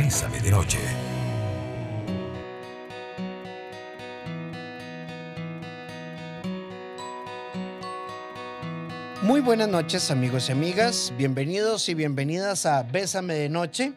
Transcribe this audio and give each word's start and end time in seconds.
Bésame 0.00 0.38
de 0.38 0.52
Noche. 0.52 0.78
Muy 9.22 9.40
buenas 9.40 9.68
noches 9.68 10.12
amigos 10.12 10.48
y 10.48 10.52
amigas, 10.52 11.12
bienvenidos 11.18 11.88
y 11.88 11.94
bienvenidas 11.94 12.64
a 12.64 12.84
Bésame 12.84 13.34
de 13.34 13.48
Noche. 13.48 13.92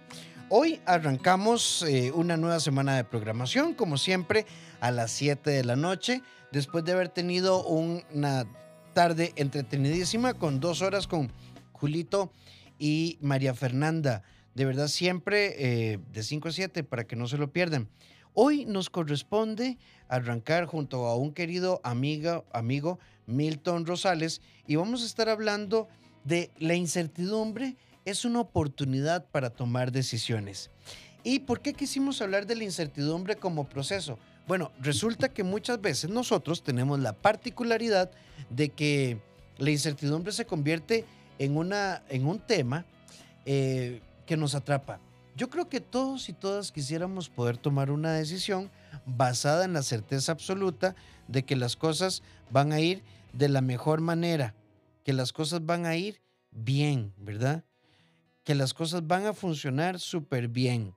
Hoy 0.50 0.82
arrancamos 0.88 1.84
eh, 1.84 2.12
una 2.16 2.36
nueva 2.36 2.60
semana 2.60 2.96
de 2.96 3.04
programación, 3.04 3.76
como 3.76 4.00
siempre, 4.00 4.48
a 4.80 4.90
las 4.90 5.12
7 5.12 5.52
de 5.52 5.64
la 5.64 5.76
noche, 5.76 6.24
después 6.52 6.84
de 6.84 6.94
haber 6.94 7.10
tenido 7.10 7.64
una 7.64 8.48
tarde 8.94 9.34
entretenidísima 9.36 10.34
con 10.34 10.60
dos 10.60 10.82
horas 10.82 11.06
con 11.06 11.32
Julito 11.74 12.32
y 12.80 13.20
María 13.22 13.54
Fernanda. 13.54 14.24
De 14.56 14.66
verdad, 14.66 14.88
siempre 14.88 15.56
eh, 15.94 16.00
de 16.12 16.24
5 16.24 16.50
a 16.50 16.52
7 16.52 16.84
para 16.84 17.06
que 17.06 17.16
no 17.16 17.28
se 17.28 17.38
lo 17.38 17.52
pierdan. 17.52 17.88
Hoy 18.34 18.66
nos 18.66 18.90
corresponde 18.90 19.78
arrancar 20.08 20.66
junto 20.66 21.08
a 21.08 21.16
un 21.16 21.34
querido 21.34 21.82
amigo, 21.84 22.46
amigo 22.54 23.00
Milton 23.28 23.86
Rosales 23.86 24.42
y 24.68 24.76
vamos 24.76 25.04
a 25.04 25.06
estar 25.06 25.30
hablando 25.30 25.88
de 26.24 26.52
la 26.58 26.76
incertidumbre 26.76 27.76
es 28.06 28.26
una 28.26 28.42
oportunidad 28.42 29.26
para 29.26 29.50
tomar 29.50 29.92
decisiones. 29.92 30.72
¿Y 31.24 31.40
por 31.40 31.62
qué 31.62 31.74
quisimos 31.74 32.22
hablar 32.22 32.48
de 32.48 32.56
la 32.56 32.64
incertidumbre 32.64 33.36
como 33.36 33.70
proceso? 33.70 34.18
Bueno, 34.48 34.72
resulta 34.82 35.30
que 35.30 35.44
muchas 35.44 35.80
veces 35.80 36.10
nosotros 36.10 36.64
tenemos 36.64 37.00
la 37.00 37.14
particularidad 37.14 38.10
de 38.50 38.70
que 38.70 39.20
la 39.58 39.70
incertidumbre 39.70 40.32
se 40.32 40.46
convierte 40.46 41.06
en, 41.38 41.58
una, 41.58 42.02
en 42.10 42.26
un 42.26 42.40
tema 42.40 42.86
eh, 43.46 44.02
que 44.26 44.38
nos 44.38 44.56
atrapa. 44.56 45.00
Yo 45.36 45.50
creo 45.50 45.70
que 45.70 45.80
todos 45.80 46.30
y 46.30 46.34
todas 46.34 46.72
quisiéramos 46.72 47.30
poder 47.30 47.58
tomar 47.58 47.90
una 47.90 48.14
decisión 48.14 48.70
basada 49.06 49.66
en 49.66 49.74
la 49.74 49.82
certeza 49.82 50.32
absoluta 50.32 50.96
de 51.28 51.44
que 51.44 51.56
las 51.56 51.76
cosas 51.76 52.22
van 52.50 52.74
a 52.74 52.80
ir 52.80 53.04
de 53.34 53.48
la 53.48 53.62
mejor 53.62 54.02
manera, 54.02 54.56
que 55.06 55.14
las 55.14 55.32
cosas 55.32 55.66
van 55.66 55.86
a 55.86 55.96
ir 55.96 56.22
bien, 56.52 57.14
¿verdad? 57.18 57.64
Que 58.44 58.56
las 58.56 58.74
cosas 58.74 59.08
van 59.08 59.26
a 59.26 59.34
funcionar 59.34 60.00
súper 60.00 60.50
bien. 60.50 60.94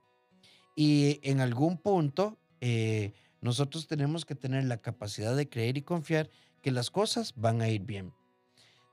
Y 0.75 1.19
en 1.23 1.39
algún 1.39 1.77
punto 1.77 2.37
eh, 2.59 3.13
nosotros 3.39 3.87
tenemos 3.87 4.25
que 4.25 4.35
tener 4.35 4.65
la 4.65 4.77
capacidad 4.77 5.35
de 5.35 5.47
creer 5.47 5.77
y 5.77 5.81
confiar 5.81 6.29
que 6.61 6.71
las 6.71 6.89
cosas 6.89 7.33
van 7.37 7.61
a 7.61 7.69
ir 7.69 7.83
bien. 7.83 8.11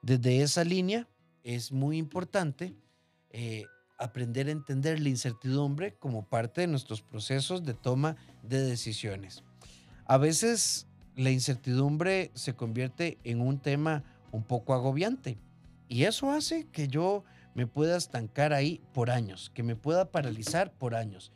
Desde 0.02 0.42
esa 0.42 0.62
línea 0.62 1.08
es 1.42 1.72
muy 1.72 1.98
importante 1.98 2.76
eh, 3.30 3.64
aprender 4.02 4.48
a 4.48 4.52
entender 4.52 5.00
la 5.00 5.08
incertidumbre 5.08 5.94
como 5.94 6.24
parte 6.24 6.62
de 6.62 6.66
nuestros 6.66 7.02
procesos 7.02 7.64
de 7.64 7.74
toma 7.74 8.16
de 8.42 8.60
decisiones. 8.60 9.42
A 10.06 10.18
veces 10.18 10.86
la 11.16 11.30
incertidumbre 11.30 12.30
se 12.34 12.54
convierte 12.54 13.18
en 13.24 13.40
un 13.40 13.58
tema 13.58 14.02
un 14.32 14.42
poco 14.42 14.74
agobiante 14.74 15.38
y 15.88 16.04
eso 16.04 16.32
hace 16.32 16.66
que 16.72 16.88
yo 16.88 17.24
me 17.54 17.66
pueda 17.66 17.96
estancar 17.96 18.52
ahí 18.52 18.80
por 18.94 19.10
años, 19.10 19.50
que 19.54 19.62
me 19.62 19.76
pueda 19.76 20.10
paralizar 20.10 20.72
por 20.72 20.94
años. 20.94 21.30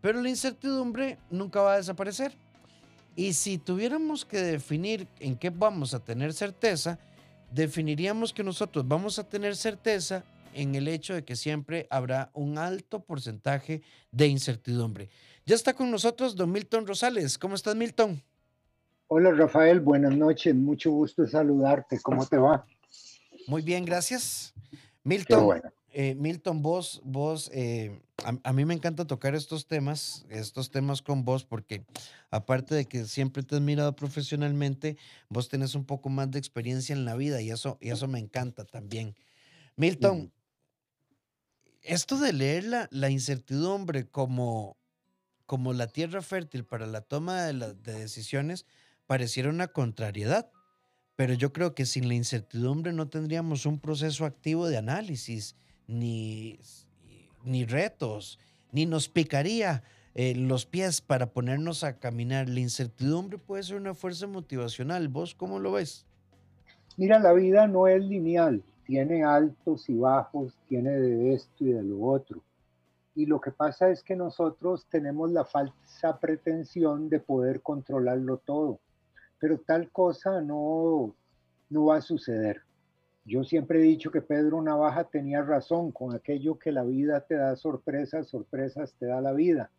Pero 0.00 0.20
la 0.20 0.28
incertidumbre 0.28 1.18
nunca 1.30 1.60
va 1.60 1.74
a 1.74 1.76
desaparecer. 1.76 2.32
Y 3.16 3.34
si 3.34 3.58
tuviéramos 3.58 4.24
que 4.24 4.40
definir 4.40 5.06
en 5.20 5.36
qué 5.36 5.50
vamos 5.50 5.94
a 5.94 6.00
tener 6.00 6.32
certeza, 6.32 6.98
definiríamos 7.52 8.32
que 8.32 8.42
nosotros 8.42 8.86
vamos 8.86 9.18
a 9.18 9.28
tener 9.28 9.56
certeza 9.56 10.24
en 10.54 10.74
el 10.74 10.88
hecho 10.88 11.14
de 11.14 11.24
que 11.24 11.36
siempre 11.36 11.86
habrá 11.90 12.30
un 12.34 12.58
alto 12.58 13.00
porcentaje 13.04 13.82
de 14.10 14.26
incertidumbre. 14.26 15.08
Ya 15.46 15.54
está 15.54 15.74
con 15.74 15.90
nosotros 15.90 16.36
don 16.36 16.52
Milton 16.52 16.86
Rosales. 16.86 17.38
¿Cómo 17.38 17.54
estás, 17.54 17.76
Milton? 17.76 18.22
Hola, 19.08 19.32
Rafael. 19.32 19.80
Buenas 19.80 20.16
noches. 20.16 20.54
Mucho 20.54 20.90
gusto 20.90 21.26
saludarte. 21.26 21.98
¿Cómo 22.00 22.24
te 22.26 22.36
va? 22.36 22.64
Muy 23.46 23.62
bien, 23.62 23.84
gracias. 23.84 24.54
Milton, 25.02 25.60
eh, 25.92 26.14
Milton, 26.14 26.62
vos, 26.62 27.00
vos 27.04 27.50
eh, 27.52 28.00
a, 28.24 28.52
mí 28.52 28.64
me 28.64 28.74
encanta 28.74 29.06
tocar 29.06 29.34
estos 29.34 29.66
temas, 29.66 30.24
estos 30.28 30.70
temas 30.70 31.02
con 31.02 31.24
vos, 31.24 31.44
porque 31.44 31.84
aparte 32.30 32.74
de 32.74 32.84
que 32.86 33.04
siempre 33.06 33.42
te 33.42 33.56
has 33.56 33.60
mirado 33.60 33.94
profesionalmente, 33.96 34.96
vos 35.28 35.48
tenés 35.48 35.74
un 35.74 35.84
poco 35.84 36.08
más 36.08 36.30
de 36.30 36.38
experiencia 36.38 36.94
en 36.94 37.04
la 37.04 37.16
vida 37.16 37.40
y 37.40 37.50
eso, 37.50 37.78
y 37.80 37.90
eso 37.90 38.08
me 38.08 38.18
encanta 38.18 38.64
también. 38.64 39.14
Milton, 39.76 40.32
esto 41.82 42.18
de 42.18 42.32
leer 42.32 42.64
la, 42.90 43.10
incertidumbre 43.10 44.08
como, 44.08 44.76
como 45.46 45.72
la 45.72 45.86
tierra 45.86 46.22
fértil 46.22 46.64
para 46.64 46.86
la 46.86 47.00
toma 47.00 47.44
de, 47.44 47.74
decisiones 47.74 48.66
pareciera 49.06 49.50
una 49.50 49.68
contrariedad, 49.68 50.50
pero 51.16 51.34
yo 51.34 51.52
creo 51.52 51.74
que 51.74 51.86
sin 51.86 52.08
la 52.08 52.14
incertidumbre 52.14 52.92
no 52.92 53.08
tendríamos 53.08 53.66
un 53.66 53.80
proceso 53.80 54.24
activo 54.24 54.68
de 54.68 54.76
análisis, 54.76 55.56
ni, 55.86 56.60
ni 57.44 57.64
retos, 57.64 58.38
ni 58.72 58.86
nos 58.86 59.08
picaría 59.08 59.82
eh, 60.14 60.34
los 60.36 60.66
pies 60.66 61.00
para 61.00 61.32
ponernos 61.32 61.82
a 61.82 61.98
caminar. 61.98 62.48
La 62.48 62.60
incertidumbre 62.60 63.38
puede 63.38 63.64
ser 63.64 63.76
una 63.76 63.94
fuerza 63.94 64.26
motivacional. 64.26 65.08
¿Vos 65.08 65.34
cómo 65.34 65.58
lo 65.58 65.72
ves? 65.72 66.06
Mira, 66.96 67.18
la 67.18 67.32
vida 67.32 67.66
no 67.66 67.88
es 67.88 68.04
lineal 68.04 68.62
tiene 68.90 69.22
altos 69.22 69.88
y 69.88 69.94
bajos, 69.96 70.58
tiene 70.66 70.90
de 70.90 71.32
esto 71.32 71.64
y 71.64 71.72
de 71.72 71.80
lo 71.80 72.02
otro. 72.02 72.42
Y 73.14 73.24
lo 73.24 73.40
que 73.40 73.52
pasa 73.52 73.88
es 73.88 74.02
que 74.02 74.16
nosotros 74.16 74.84
tenemos 74.90 75.30
la 75.30 75.44
falsa 75.44 76.18
pretensión 76.18 77.08
de 77.08 77.20
poder 77.20 77.60
controlarlo 77.60 78.38
todo, 78.38 78.80
pero 79.38 79.58
tal 79.58 79.92
cosa 79.92 80.40
no, 80.40 81.14
no 81.68 81.84
va 81.84 81.98
a 81.98 82.00
suceder. 82.00 82.62
Yo 83.24 83.44
siempre 83.44 83.78
he 83.78 83.82
dicho 83.82 84.10
que 84.10 84.22
Pedro 84.22 84.60
Navaja 84.60 85.04
tenía 85.04 85.40
razón 85.42 85.92
con 85.92 86.12
aquello 86.12 86.58
que 86.58 86.72
la 86.72 86.82
vida 86.82 87.20
te 87.20 87.36
da 87.36 87.54
sorpresas, 87.54 88.26
sorpresas 88.26 88.92
te 88.94 89.06
da 89.06 89.20
la 89.20 89.32
vida. 89.32 89.70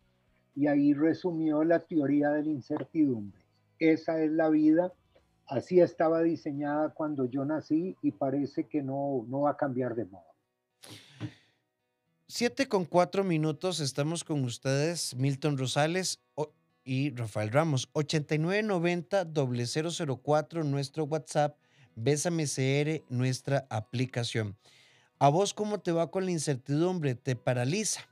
Y 0.56 0.68
ahí 0.68 0.94
resumió 0.94 1.64
la 1.64 1.80
teoría 1.80 2.30
de 2.30 2.44
la 2.44 2.50
incertidumbre. 2.50 3.42
Esa 3.78 4.22
es 4.22 4.32
la 4.32 4.48
vida 4.48 4.90
así 5.52 5.80
estaba 5.80 6.22
diseñada 6.22 6.90
cuando 6.90 7.24
yo 7.26 7.44
nací 7.44 7.96
y 8.02 8.10
parece 8.12 8.66
que 8.66 8.82
no, 8.82 9.26
no 9.28 9.42
va 9.42 9.50
a 9.50 9.56
cambiar 9.56 9.94
de 9.94 10.06
modo. 10.06 10.24
Siete 12.26 12.66
con 12.66 12.86
cuatro 12.86 13.22
minutos 13.24 13.80
estamos 13.80 14.24
con 14.24 14.42
ustedes, 14.44 15.14
Milton 15.14 15.58
Rosales 15.58 16.22
y 16.84 17.14
Rafael 17.14 17.52
Ramos. 17.52 17.92
8990-004, 17.92 20.64
nuestro 20.64 21.04
WhatsApp, 21.04 21.58
Bésame 21.94 22.46
CR, 22.46 23.04
nuestra 23.10 23.66
aplicación. 23.68 24.56
¿A 25.18 25.28
vos 25.28 25.52
cómo 25.52 25.80
te 25.80 25.92
va 25.92 26.10
con 26.10 26.24
la 26.24 26.30
incertidumbre? 26.30 27.14
¿Te 27.14 27.36
paraliza? 27.36 28.08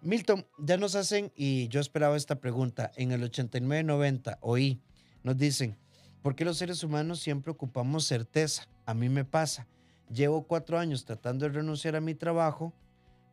Milton, 0.00 0.46
ya 0.58 0.78
nos 0.78 0.94
hacen, 0.94 1.30
y 1.36 1.68
yo 1.68 1.80
esperaba 1.80 2.16
esta 2.16 2.40
pregunta, 2.40 2.90
en 2.96 3.12
el 3.12 3.22
8990, 3.22 4.38
oí, 4.40 4.80
nos 5.22 5.36
dicen, 5.36 5.76
¿Por 6.22 6.34
qué 6.34 6.44
los 6.44 6.58
seres 6.58 6.84
humanos 6.84 7.20
siempre 7.20 7.50
ocupamos 7.50 8.04
certeza? 8.04 8.66
A 8.84 8.92
mí 8.92 9.08
me 9.08 9.24
pasa. 9.24 9.66
Llevo 10.12 10.42
cuatro 10.42 10.78
años 10.78 11.04
tratando 11.04 11.46
de 11.46 11.52
renunciar 11.52 11.96
a 11.96 12.00
mi 12.00 12.14
trabajo, 12.14 12.74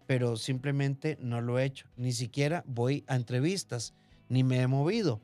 pero 0.06 0.38
simplemente 0.38 1.18
no 1.20 1.42
lo 1.42 1.60
he 1.60 1.66
hecho. 1.66 1.88
Ni 1.98 2.14
siquiera 2.14 2.64
voy 2.66 3.04
a 3.08 3.16
entrevistas, 3.16 3.94
ni 4.30 4.44
me 4.44 4.62
he 4.62 4.68
movido. 4.68 5.20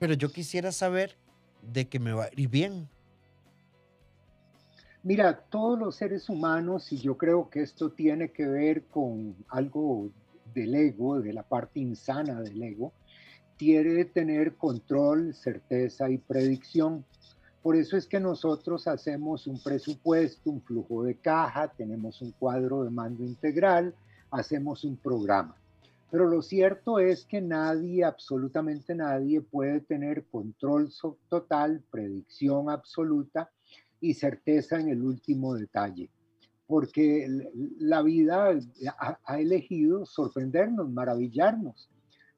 Pero 0.00 0.14
yo 0.14 0.32
quisiera 0.32 0.72
saber 0.72 1.16
de 1.62 1.88
que 1.88 2.00
me 2.00 2.12
va 2.12 2.24
a 2.24 2.30
bien. 2.48 2.88
Mira, 5.02 5.44
todos 5.50 5.78
los 5.78 5.96
seres 5.96 6.28
humanos, 6.28 6.92
y 6.92 6.98
yo 6.98 7.16
creo 7.16 7.48
que 7.48 7.62
esto 7.62 7.90
tiene 7.90 8.32
que 8.32 8.46
ver 8.46 8.84
con 8.86 9.36
algo 9.48 10.10
del 10.52 10.74
ego, 10.74 11.20
de 11.20 11.32
la 11.32 11.42
parte 11.42 11.78
insana 11.78 12.40
del 12.40 12.62
ego, 12.62 12.92
quiere 13.60 14.06
tener 14.06 14.54
control, 14.54 15.34
certeza 15.34 16.08
y 16.08 16.16
predicción. 16.16 17.04
Por 17.62 17.76
eso 17.76 17.98
es 17.98 18.06
que 18.06 18.18
nosotros 18.18 18.88
hacemos 18.88 19.46
un 19.46 19.62
presupuesto, 19.62 20.48
un 20.48 20.62
flujo 20.62 21.02
de 21.02 21.16
caja, 21.16 21.68
tenemos 21.68 22.22
un 22.22 22.30
cuadro 22.30 22.84
de 22.84 22.90
mando 22.90 23.22
integral, 23.22 23.94
hacemos 24.30 24.82
un 24.84 24.96
programa. 24.96 25.54
Pero 26.10 26.26
lo 26.26 26.40
cierto 26.40 27.00
es 27.00 27.26
que 27.26 27.42
nadie, 27.42 28.02
absolutamente 28.02 28.94
nadie, 28.94 29.42
puede 29.42 29.80
tener 29.80 30.24
control 30.24 30.90
total, 31.28 31.82
predicción 31.90 32.70
absoluta 32.70 33.50
y 34.00 34.14
certeza 34.14 34.80
en 34.80 34.88
el 34.88 35.02
último 35.02 35.54
detalle. 35.54 36.08
Porque 36.66 37.28
la 37.78 38.00
vida 38.00 38.58
ha 39.26 39.38
elegido 39.38 40.06
sorprendernos, 40.06 40.88
maravillarnos 40.88 41.90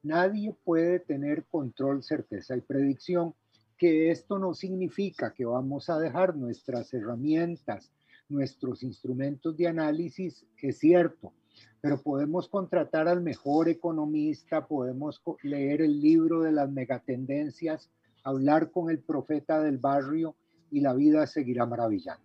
Nadie 0.03 0.53
puede 0.65 0.99
tener 0.99 1.45
control, 1.45 2.03
certeza 2.03 2.57
y 2.57 2.61
predicción, 2.61 3.33
que 3.77 4.11
esto 4.11 4.37
no 4.37 4.53
significa 4.53 5.33
que 5.33 5.45
vamos 5.45 5.89
a 5.89 5.97
dejar 5.97 6.35
nuestras 6.35 6.93
herramientas, 6.93 7.89
nuestros 8.27 8.83
instrumentos 8.83 9.55
de 9.55 9.67
análisis, 9.67 10.45
es 10.61 10.77
cierto, 10.79 11.31
pero 11.79 12.01
podemos 12.01 12.49
contratar 12.49 13.07
al 13.07 13.21
mejor 13.21 13.69
economista, 13.69 14.67
podemos 14.67 15.21
leer 15.41 15.81
el 15.81 16.01
libro 16.01 16.41
de 16.41 16.51
las 16.51 16.69
megatendencias, 16.69 17.89
hablar 18.25 18.71
con 18.71 18.89
el 18.89 18.99
profeta 18.99 19.61
del 19.61 19.77
barrio 19.77 20.35
y 20.69 20.81
la 20.81 20.93
vida 20.93 21.27
seguirá 21.27 21.65
maravillando. 21.65 22.23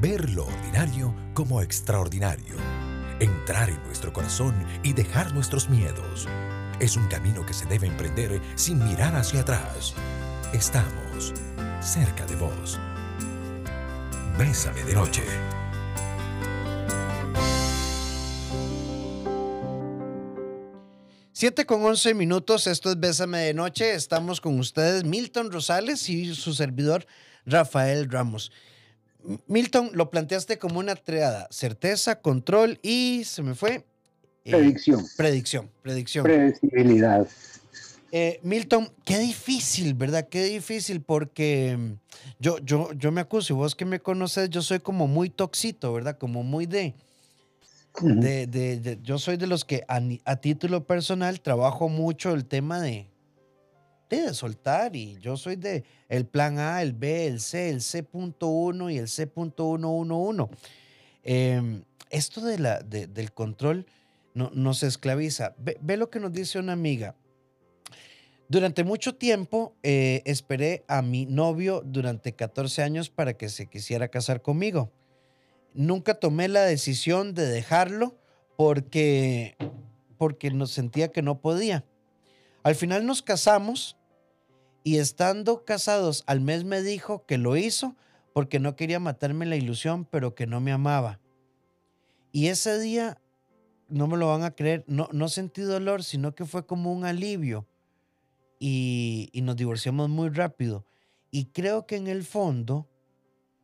Ver 0.00 0.30
lo 0.30 0.46
ordinario 0.46 1.14
como 1.34 1.60
extraordinario. 1.60 2.54
Entrar 3.18 3.68
en 3.68 3.82
nuestro 3.84 4.14
corazón 4.14 4.54
y 4.82 4.94
dejar 4.94 5.34
nuestros 5.34 5.68
miedos. 5.68 6.26
Es 6.80 6.96
un 6.96 7.06
camino 7.08 7.44
que 7.44 7.52
se 7.52 7.66
debe 7.66 7.86
emprender 7.86 8.40
sin 8.54 8.82
mirar 8.82 9.14
hacia 9.14 9.42
atrás. 9.42 9.92
Estamos 10.54 11.34
cerca 11.82 12.24
de 12.24 12.34
vos. 12.36 12.80
Bésame 14.38 14.82
de 14.84 14.94
noche. 14.94 15.22
7 21.32 21.66
con 21.66 21.84
11 21.84 22.14
minutos, 22.14 22.66
esto 22.66 22.90
es 22.90 22.98
Bésame 22.98 23.40
de 23.40 23.52
Noche. 23.52 23.94
Estamos 23.94 24.40
con 24.40 24.58
ustedes, 24.58 25.04
Milton 25.04 25.52
Rosales 25.52 26.08
y 26.08 26.34
su 26.34 26.54
servidor, 26.54 27.06
Rafael 27.44 28.10
Ramos. 28.10 28.50
Milton, 29.46 29.90
lo 29.94 30.10
planteaste 30.10 30.58
como 30.58 30.78
una 30.78 30.96
triada, 30.96 31.48
certeza, 31.50 32.20
control 32.20 32.78
y 32.82 33.22
se 33.24 33.42
me 33.42 33.54
fue. 33.54 33.84
Eh, 34.44 34.50
predicción. 34.50 35.04
Predicción, 35.16 35.70
predicción. 35.82 36.24
Predecibilidad. 36.24 37.26
Eh, 38.12 38.40
Milton, 38.42 38.90
qué 39.04 39.18
difícil, 39.18 39.94
¿verdad? 39.94 40.28
Qué 40.28 40.44
difícil 40.44 41.00
porque 41.00 41.76
mm, 41.78 41.92
yo, 42.40 42.58
yo, 42.58 42.92
yo 42.94 43.12
me 43.12 43.20
acuso, 43.20 43.52
y 43.52 43.56
vos 43.56 43.74
que 43.76 43.84
me 43.84 44.00
conoces, 44.00 44.50
yo 44.50 44.62
soy 44.62 44.80
como 44.80 45.06
muy 45.06 45.30
toxito, 45.30 45.92
¿verdad? 45.92 46.18
Como 46.18 46.42
muy 46.42 46.66
de, 46.66 46.94
de, 48.02 48.98
yo 49.02 49.18
soy 49.18 49.36
de 49.36 49.46
los 49.46 49.64
que 49.64 49.84
a, 49.88 50.36
título 50.36 50.84
personal 50.84 51.40
trabajo 51.40 51.88
mucho 51.88 52.32
el 52.32 52.46
tema 52.46 52.80
de, 52.80 53.06
de 54.16 54.34
soltar 54.34 54.96
y 54.96 55.18
yo 55.20 55.36
soy 55.36 55.56
de 55.56 55.84
el 56.08 56.26
plan 56.26 56.58
A, 56.58 56.82
el 56.82 56.92
B, 56.92 57.26
el 57.26 57.40
C, 57.40 57.68
el 57.70 57.80
C.1 57.80 58.92
y 58.92 58.98
el 58.98 59.08
C.111. 59.08 60.48
Em, 61.22 61.82
esto 62.10 62.40
de 62.40 62.58
la, 62.58 62.80
del 62.80 63.32
control 63.32 63.86
no, 64.34 64.50
nos 64.54 64.82
esclaviza. 64.82 65.54
Ve, 65.58 65.96
lo 65.96 66.10
que 66.10 66.20
nos 66.20 66.32
dice 66.32 66.58
una 66.58 66.72
amiga. 66.72 67.14
Durante 68.48 68.82
mucho 68.82 69.14
tiempo 69.14 69.74
eh, 69.82 70.22
esperé 70.24 70.84
a 70.88 71.02
mi 71.02 71.26
novio 71.26 71.82
durante 71.84 72.32
14 72.32 72.82
años 72.82 73.10
para 73.10 73.34
que 73.34 73.48
se 73.48 73.66
quisiera 73.66 74.08
casar 74.08 74.42
conmigo 74.42 74.90
nunca 75.74 76.14
tomé 76.14 76.48
la 76.48 76.62
decisión 76.62 77.34
de 77.34 77.46
dejarlo 77.46 78.16
porque, 78.56 79.56
porque 80.18 80.50
nos 80.50 80.70
sentía 80.70 81.08
que 81.08 81.22
no 81.22 81.40
podía. 81.40 81.84
Al 82.62 82.74
final 82.74 83.06
nos 83.06 83.22
casamos 83.22 83.96
y 84.84 84.98
estando 84.98 85.64
casados 85.64 86.24
al 86.26 86.40
mes 86.40 86.64
me 86.64 86.82
dijo 86.82 87.24
que 87.26 87.38
lo 87.38 87.56
hizo 87.56 87.96
porque 88.32 88.60
no 88.60 88.76
quería 88.76 89.00
matarme 89.00 89.46
la 89.46 89.56
ilusión, 89.56 90.04
pero 90.04 90.34
que 90.34 90.46
no 90.46 90.60
me 90.60 90.72
amaba. 90.72 91.20
Y 92.32 92.46
ese 92.46 92.78
día, 92.78 93.20
no 93.88 94.06
me 94.06 94.16
lo 94.16 94.28
van 94.28 94.44
a 94.44 94.52
creer, 94.52 94.84
no, 94.86 95.08
no 95.12 95.28
sentí 95.28 95.62
dolor, 95.62 96.04
sino 96.04 96.34
que 96.34 96.44
fue 96.44 96.64
como 96.64 96.92
un 96.92 97.04
alivio. 97.04 97.66
Y, 98.58 99.30
y 99.32 99.42
nos 99.42 99.56
divorciamos 99.56 100.08
muy 100.08 100.28
rápido. 100.28 100.84
Y 101.30 101.46
creo 101.46 101.86
que 101.86 101.96
en 101.96 102.06
el 102.06 102.24
fondo 102.24 102.88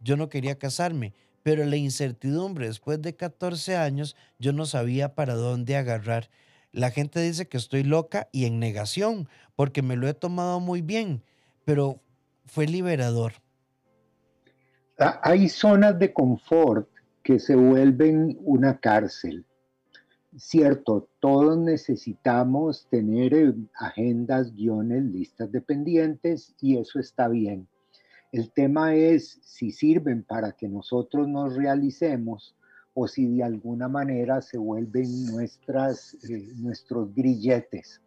yo 0.01 0.17
no 0.17 0.29
quería 0.29 0.59
casarme 0.59 1.15
pero 1.47 1.65
la 1.65 1.77
incertidumbre 1.77 2.67
después 2.67 3.01
de 3.01 3.15
14 3.15 3.77
años, 3.77 4.17
yo 4.37 4.53
no 4.53 4.67
sabía 4.67 5.15
para 5.15 5.35
dónde 5.35 5.77
agarrar. 5.77 6.29
La 6.77 6.91
gente 6.91 7.21
dice 7.23 7.49
que 7.49 7.57
estoy 7.57 7.85
loca 7.85 8.29
y 8.33 8.45
en 8.45 8.61
negación, 8.61 9.31
porque 9.55 9.81
me 9.81 9.97
lo 9.97 10.09
he 10.09 10.13
tomado 10.13 10.61
muy 10.61 10.83
bien, 10.83 11.23
pero 11.65 12.03
fue 12.45 12.67
liberador. 12.67 13.33
Ah, 14.99 15.19
hay 15.23 15.49
zonas 15.49 15.99
de 15.99 16.13
confort 16.13 16.87
que 17.23 17.39
se 17.39 17.57
vuelven 17.57 18.37
una 18.43 18.79
cárcel. 18.79 19.47
Cierto, 20.37 21.09
todos 21.19 21.57
necesitamos 21.57 22.87
tener 22.91 23.33
eh, 23.33 23.55
agendas, 23.77 24.55
guiones, 24.55 25.03
listas 25.03 25.51
de 25.51 25.63
pendientes 25.63 26.55
y 26.61 26.77
eso 26.77 27.01
está 27.01 27.29
bien. 27.29 27.67
El 28.33 28.53
tema 28.53 28.95
es 28.95 29.41
si 29.43 29.73
sirven 29.73 30.25
para 30.25 30.53
que 30.53 30.69
nosotros 30.69 31.27
nos 31.27 31.57
realicemos 31.57 32.55
o 32.99 33.07
si 33.07 33.27
de 33.27 33.45
alguna 33.45 33.89
manera 33.89 34.41
se 34.41 34.57
vuelven 34.57 35.27
nuestras, 35.27 36.15
eh, 36.31 36.49
nuestros 36.57 37.15
grilletes. 37.15 38.01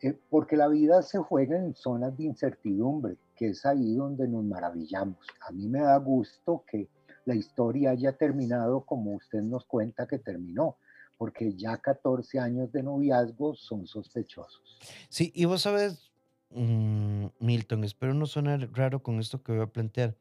Eh, 0.00 0.18
porque 0.30 0.56
la 0.56 0.68
vida 0.68 1.02
se 1.02 1.18
juega 1.18 1.58
en 1.58 1.74
zonas 1.74 2.16
de 2.16 2.24
incertidumbre, 2.24 3.16
que 3.36 3.48
es 3.48 3.66
ahí 3.66 3.94
donde 3.94 4.26
nos 4.26 4.42
maravillamos. 4.42 5.18
A 5.46 5.52
mí 5.52 5.68
me 5.68 5.80
da 5.80 5.98
gusto 5.98 6.64
que 6.66 6.88
la 7.26 7.34
historia 7.34 7.90
haya 7.90 8.12
terminado 8.12 8.80
como 8.86 9.12
usted 9.12 9.42
nos 9.42 9.66
cuenta 9.66 10.06
que 10.06 10.18
terminó, 10.18 10.76
porque 11.18 11.54
ya 11.54 11.76
14 11.76 12.38
años 12.38 12.72
de 12.72 12.82
noviazgo 12.82 13.54
son 13.54 13.86
sospechosos. 13.86 14.78
Sí, 15.10 15.30
y 15.34 15.44
vos 15.44 15.60
sabes, 15.60 16.10
Mm, 16.50 17.26
Milton, 17.40 17.84
espero 17.84 18.14
no 18.14 18.26
sonar 18.26 18.70
raro 18.72 19.02
con 19.02 19.18
esto 19.18 19.42
que 19.42 19.52
voy 19.52 19.60
a 19.60 19.66
plantear. 19.66 20.14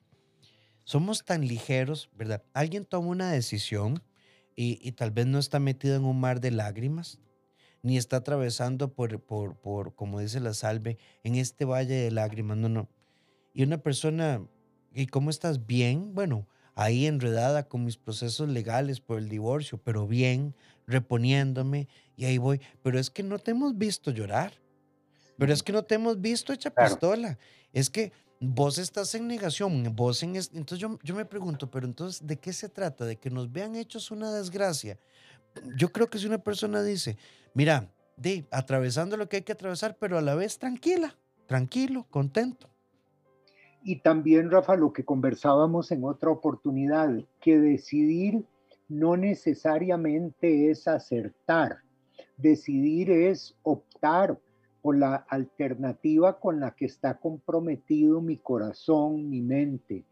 Somos 0.85 1.25
tan 1.25 1.47
ligeros, 1.47 2.11
¿verdad? 2.13 2.43
Alguien 2.53 2.85
toma 2.85 3.09
una 3.09 3.31
decisión 3.31 4.03
y, 4.55 4.91
tal 4.93 5.09
vez 5.09 5.25
no 5.25 5.39
está 5.39 5.59
metido 5.59 5.95
en 5.95 6.05
un 6.05 6.19
mar 6.19 6.39
de 6.39 6.51
lágrimas, 6.51 7.19
ni 7.81 7.97
está 7.97 8.17
atravesando 8.17 8.93
por, 8.93 9.19
por, 9.19 9.59
por, 9.59 9.95
como 9.95 10.19
dice 10.19 10.39
la 10.39 10.53
salve, 10.53 10.97
en 11.23 11.35
este 11.35 11.65
valle 11.65 11.95
de 11.95 12.11
lágrimas, 12.11 12.57
no, 12.57 12.69
no. 12.69 12.87
Y 13.51 13.63
una 13.63 13.79
persona, 13.79 14.47
¿y 14.93 15.07
cómo 15.07 15.31
estás? 15.31 15.65
Bien, 15.65 16.13
bueno, 16.13 16.47
ahí 16.75 17.07
enredada 17.07 17.67
con 17.67 17.83
mis 17.83 17.97
procesos 17.97 18.47
legales 18.47 19.01
por 19.01 19.17
el 19.17 19.27
divorcio, 19.27 19.79
pero 19.83 20.07
bien, 20.07 20.55
reponiéndome, 20.85 21.87
y 22.15 22.25
ahí 22.25 22.37
voy. 22.37 22.61
Pero 22.83 22.99
es 22.99 23.09
que 23.09 23.23
no 23.23 23.39
te 23.39 23.51
hemos 23.51 23.75
visto 23.75 24.11
llorar. 24.11 24.53
Pero 25.37 25.51
es 25.51 25.63
que 25.63 25.73
no 25.73 25.83
te 25.83 25.95
hemos 25.95 26.21
visto 26.21 26.53
hecha 26.53 26.69
pistola. 26.69 27.37
Es 27.73 27.89
que 27.89 28.13
vos 28.39 28.77
estás 28.77 29.15
en 29.15 29.27
negación, 29.27 29.95
vos 29.95 30.23
en... 30.23 30.35
Entonces 30.35 30.79
yo, 30.79 30.99
yo 31.03 31.15
me 31.15 31.25
pregunto, 31.25 31.69
pero 31.69 31.85
entonces, 31.85 32.25
¿de 32.25 32.37
qué 32.37 32.53
se 32.53 32.69
trata? 32.69 33.05
¿De 33.05 33.17
que 33.17 33.29
nos 33.29 33.51
vean 33.51 33.75
hechos 33.75 34.11
una 34.11 34.31
desgracia? 34.31 34.99
Yo 35.77 35.91
creo 35.91 36.09
que 36.09 36.19
si 36.19 36.27
una 36.27 36.39
persona 36.39 36.83
dice, 36.83 37.17
mira, 37.53 37.91
de, 38.17 38.45
atravesando 38.51 39.17
lo 39.17 39.29
que 39.29 39.37
hay 39.37 39.43
que 39.43 39.53
atravesar, 39.53 39.97
pero 39.97 40.17
a 40.17 40.21
la 40.21 40.35
vez 40.35 40.57
tranquila, 40.57 41.15
tranquilo, 41.47 42.05
contento. 42.09 42.69
Y 43.83 43.99
también, 43.99 44.49
Rafa, 44.49 44.75
lo 44.75 44.91
que 44.91 45.05
conversábamos 45.05 45.91
en 45.91 46.03
otra 46.03 46.31
oportunidad, 46.31 47.09
que 47.39 47.59
decidir 47.59 48.43
no 48.87 49.15
necesariamente 49.15 50.71
es 50.71 50.87
acertar, 50.87 51.81
decidir 52.37 53.11
es 53.11 53.55
optar 53.63 54.39
o 54.87 54.93
la 54.93 55.15
alternativa 55.29 56.39
con 56.39 56.59
la 56.59 56.75
que 56.75 56.85
está 56.85 57.15
comprometido 57.17 58.21
mi 58.21 58.37
corazón, 58.37 59.27
mi 59.31 59.41
mente. 59.41 60.05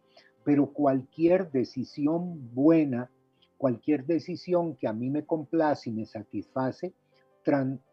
Pero 0.44 0.74
cualquier 0.74 1.52
decisión 1.52 2.50
buena, 2.56 3.12
cualquier 3.60 4.04
decisión 4.04 4.76
que 4.76 4.88
a 4.88 4.94
mí 4.94 5.12
me 5.12 5.28
complace 5.28 5.92
y 5.92 5.94
me 5.94 6.08
satisface, 6.08 6.92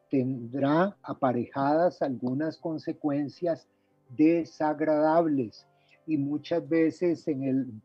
tendrá 0.08 0.96
aparejadas 1.02 2.00
algunas 2.00 2.56
consecuencias 2.56 3.68
desagradables. 4.16 5.66
Y 6.06 6.16
muchas 6.16 6.66
veces 6.66 7.26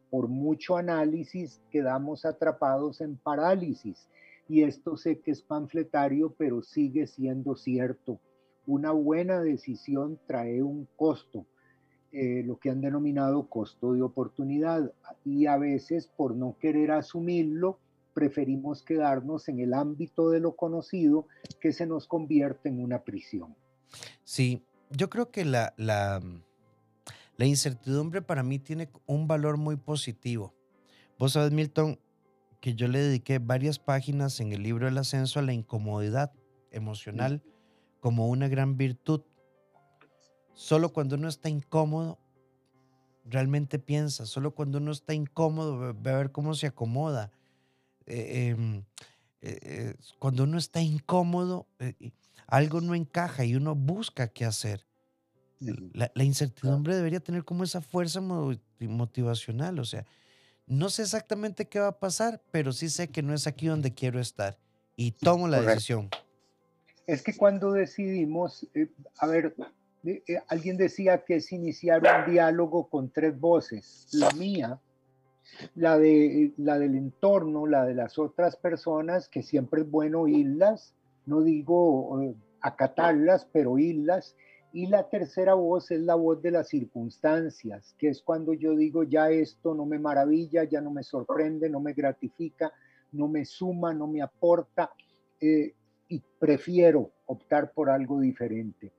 por 0.10 0.30
mucho 0.30 0.78
análisis 0.78 1.62
quedamos 1.70 2.24
atrapados 2.24 3.02
en 3.02 3.18
parálisis. 3.18 4.08
Y 4.48 4.64
esto 4.64 4.96
sé 4.96 5.20
que 5.20 5.32
es 5.32 5.42
panfletario 5.42 6.34
pero 6.38 6.62
sigue 6.62 7.08
siendo 7.08 7.58
cierto 7.58 8.22
una 8.68 8.92
buena 8.92 9.42
decisión 9.42 10.20
trae 10.28 10.62
un 10.62 10.88
costo, 10.96 11.46
eh, 12.12 12.44
lo 12.46 12.58
que 12.58 12.70
han 12.70 12.82
denominado 12.82 13.48
costo 13.48 13.94
de 13.94 14.02
oportunidad, 14.02 14.94
y 15.24 15.46
a 15.46 15.58
veces 15.58 16.08
por 16.08 16.36
no 16.36 16.58
querer 16.60 16.92
asumirlo, 16.92 17.80
preferimos 18.14 18.82
quedarnos 18.82 19.50
en 19.50 19.60
el 19.60 19.74
ámbito 19.74 20.30
de 20.30 20.40
lo 20.40 20.56
conocido 20.56 21.28
que 21.60 21.74
se 21.74 21.86
nos 21.86 22.08
convierte 22.08 22.70
en 22.70 22.82
una 22.82 23.04
prisión. 23.04 23.56
Sí, 24.24 24.64
yo 24.90 25.10
creo 25.10 25.32
que 25.32 25.44
la, 25.44 25.74
la, 25.78 26.22
la 27.36 27.46
incertidumbre 27.46 28.22
para 28.22 28.44
mí 28.44 28.60
tiene 28.60 28.90
un 29.06 29.28
valor 29.28 29.58
muy 29.58 29.76
positivo. 29.76 30.54
Vos 31.20 31.34
sabes, 31.34 31.52
Milton, 31.52 32.00
que 32.62 32.74
yo 32.74 32.88
le 32.88 33.00
dediqué 33.00 33.40
varias 33.40 33.78
páginas 33.80 34.40
en 34.40 34.54
el 34.54 34.64
libro 34.64 34.88
El 34.88 34.98
ascenso 34.98 35.40
a 35.40 35.44
la 35.44 35.54
incomodidad 35.54 36.32
emocional 36.72 37.44
como 38.06 38.28
una 38.28 38.48
gran 38.48 38.78
virtud. 38.78 39.22
Solo 40.54 40.94
cuando 40.94 41.16
uno 41.16 41.28
está 41.28 41.50
incómodo 41.50 42.20
realmente 43.26 43.80
piensa, 43.80 44.28
solo 44.28 44.54
cuando 44.54 44.78
uno 44.78 44.92
está 44.92 45.16
incómodo, 45.16 45.92
ve 46.00 46.12
a 46.12 46.18
ver 46.18 46.32
cómo 46.32 46.54
se 46.54 46.68
acomoda. 46.68 47.32
Eh, 48.06 48.50
em, 48.50 48.84
eh, 49.42 49.58
eh, 49.64 49.96
cuando 50.20 50.44
uno 50.44 50.60
está 50.60 50.84
incómodo, 50.84 51.66
algo 52.46 52.80
no 52.80 52.94
encaja 52.94 53.44
y 53.44 53.56
uno 53.56 53.74
busca 53.74 54.28
qué 54.28 54.46
hacer. 54.46 54.86
La, 55.60 56.24
incertidumbre 56.24 56.96
debería 56.96 57.22
tener 57.22 57.44
como 57.44 57.64
esa 57.64 57.82
fuerza 57.82 58.22
motivacional, 58.22 59.80
o 59.80 59.86
sea, 59.86 60.06
no 60.68 60.92
sé 60.92 61.02
exactamente 61.02 61.68
qué 61.68 61.80
va 61.80 61.88
a 61.88 62.00
pasar, 62.00 62.40
pero 62.52 62.72
sí 62.72 62.88
sé 62.88 63.08
que 63.08 63.24
no 63.24 63.34
es 63.34 63.48
aquí 63.48 63.66
donde 63.66 63.96
quiero 63.96 64.20
estar 64.20 64.60
y 64.96 65.10
tomo 65.10 65.48
la 65.48 65.60
decisión. 65.60 66.12
Es 67.08 67.22
que 67.22 67.36
cuando 67.36 67.72
decidimos, 67.72 68.68
a 69.20 69.28
ver, 69.28 69.56
alguien 70.48 70.78
decía 70.78 71.24
que 71.24 71.36
es 71.36 71.52
iniciar 71.52 72.02
un 72.02 72.32
diálogo 72.32 72.90
con 72.90 73.10
tres 73.10 73.40
voces, 73.40 74.08
la 74.12 74.30
mía, 74.32 74.80
la, 75.76 75.98
de, 75.98 76.54
la 76.58 76.80
del 76.80 76.96
entorno, 76.96 77.68
la 77.68 77.86
de 77.86 77.94
las 77.94 78.18
otras 78.18 78.56
personas, 78.56 79.30
que 79.30 79.44
siempre 79.44 79.82
es 79.82 79.90
bueno 79.90 80.22
oírlas, 80.22 80.96
no 81.26 81.42
digo 81.42 82.22
eh, 82.22 82.36
acatarlas, 82.62 83.48
pero 83.52 83.72
oírlas. 83.74 84.36
Y 84.74 84.88
la 84.88 85.08
tercera 85.10 85.54
voz 85.54 85.90
es 85.92 86.02
la 86.02 86.16
voz 86.16 86.42
de 86.42 86.52
las 86.52 86.68
circunstancias, 86.68 87.96
que 87.98 88.10
es 88.10 88.22
cuando 88.22 88.54
yo 88.54 88.76
digo, 88.76 89.04
ya 89.04 89.30
esto 89.30 89.74
no 89.74 89.86
me 89.86 90.00
maravilla, 90.00 90.66
ya 90.66 90.82
no 90.82 90.92
me 90.92 91.04
sorprende, 91.04 91.70
no 91.70 91.80
me 91.80 91.94
gratifica, 91.94 92.74
no 93.14 93.30
me 93.30 93.46
suma, 93.46 93.94
no 93.94 94.08
me 94.08 94.22
aporta, 94.22 94.92
eh, 95.40 95.74
y 96.08 96.22
prefiero 96.40 97.12
optar 97.26 97.74
por 97.74 97.90
algo 97.90 98.20
diferente. 98.20 98.92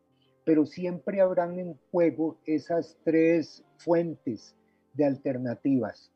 Pero 0.45 0.67
siempre 0.67 1.21
habrán 1.21 1.59
en 1.59 1.79
juego 1.91 2.39
esas 2.47 2.97
tres 3.05 3.65
fuentes 3.79 4.55
de 4.95 5.05
alternativas 5.05 6.11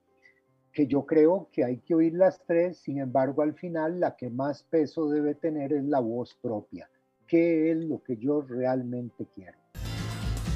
que 0.73 0.87
yo 0.87 1.05
creo 1.05 1.49
que 1.53 1.65
hay 1.65 1.79
que 1.79 1.95
oír 1.95 2.15
las 2.15 2.41
tres, 2.47 2.79
sin 2.79 2.99
embargo 2.99 3.43
al 3.43 3.55
final 3.55 4.01
la 4.01 4.17
que 4.17 4.31
más 4.31 4.63
peso 4.63 5.09
debe 5.09 5.35
tener 5.35 5.73
es 5.73 5.85
la 5.85 6.01
voz 6.01 6.37
propia. 6.41 6.89
¿Qué 7.27 7.71
es 7.71 7.79
lo 7.79 8.03
que 8.03 8.17
yo 8.17 8.43
realmente 8.43 9.27
quiero? 9.35 9.59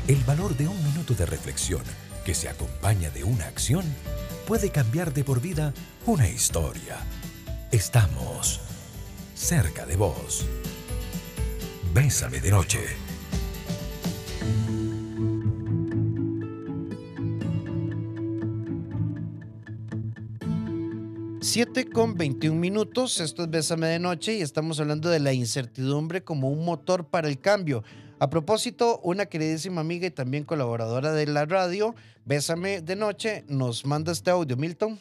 El 0.09 0.23
valor 0.26 0.57
de 0.57 0.69
un 0.69 0.76
minuto 0.85 1.14
de 1.14 1.26
reflexión 1.26 1.83
que 2.25 2.35
se 2.35 2.49
acompaña 2.49 3.11
de 3.11 3.25
una 3.25 3.47
acción 3.47 3.85
puede 4.47 4.71
cambiar 4.71 5.12
de 5.12 5.25
por 5.25 5.41
vida 5.41 5.73
una 6.07 6.29
historia. 6.29 6.97
Estamos 7.73 8.74
cerca 9.35 9.85
de 9.85 9.97
vos. 9.97 10.47
Bésame 11.93 12.41
de 12.41 12.50
noche. 12.50 12.81
7 21.55 21.88
con 21.91 22.17
21 22.17 22.59
minutos, 22.59 23.21
esto 23.21 23.45
es 23.45 23.50
Bésame 23.50 23.87
de 23.87 24.00
Noche 24.00 24.35
y 24.35 24.41
estamos 24.41 24.81
hablando 24.81 25.09
de 25.09 25.21
la 25.21 25.33
incertidumbre 25.33 26.25
como 26.25 26.50
un 26.50 26.64
motor 26.64 27.07
para 27.07 27.29
el 27.29 27.38
cambio. 27.38 27.85
A 28.19 28.29
propósito, 28.29 28.99
una 29.05 29.26
queridísima 29.26 29.81
amiga 29.81 30.07
y 30.07 30.11
también 30.11 30.43
colaboradora 30.43 31.12
de 31.12 31.26
la 31.26 31.45
radio, 31.45 31.95
Bésame 32.25 32.81
de 32.81 32.97
Noche, 32.97 33.45
nos 33.47 33.87
manda 33.87 34.11
este 34.11 34.31
audio. 34.31 34.57
Milton. 34.57 34.99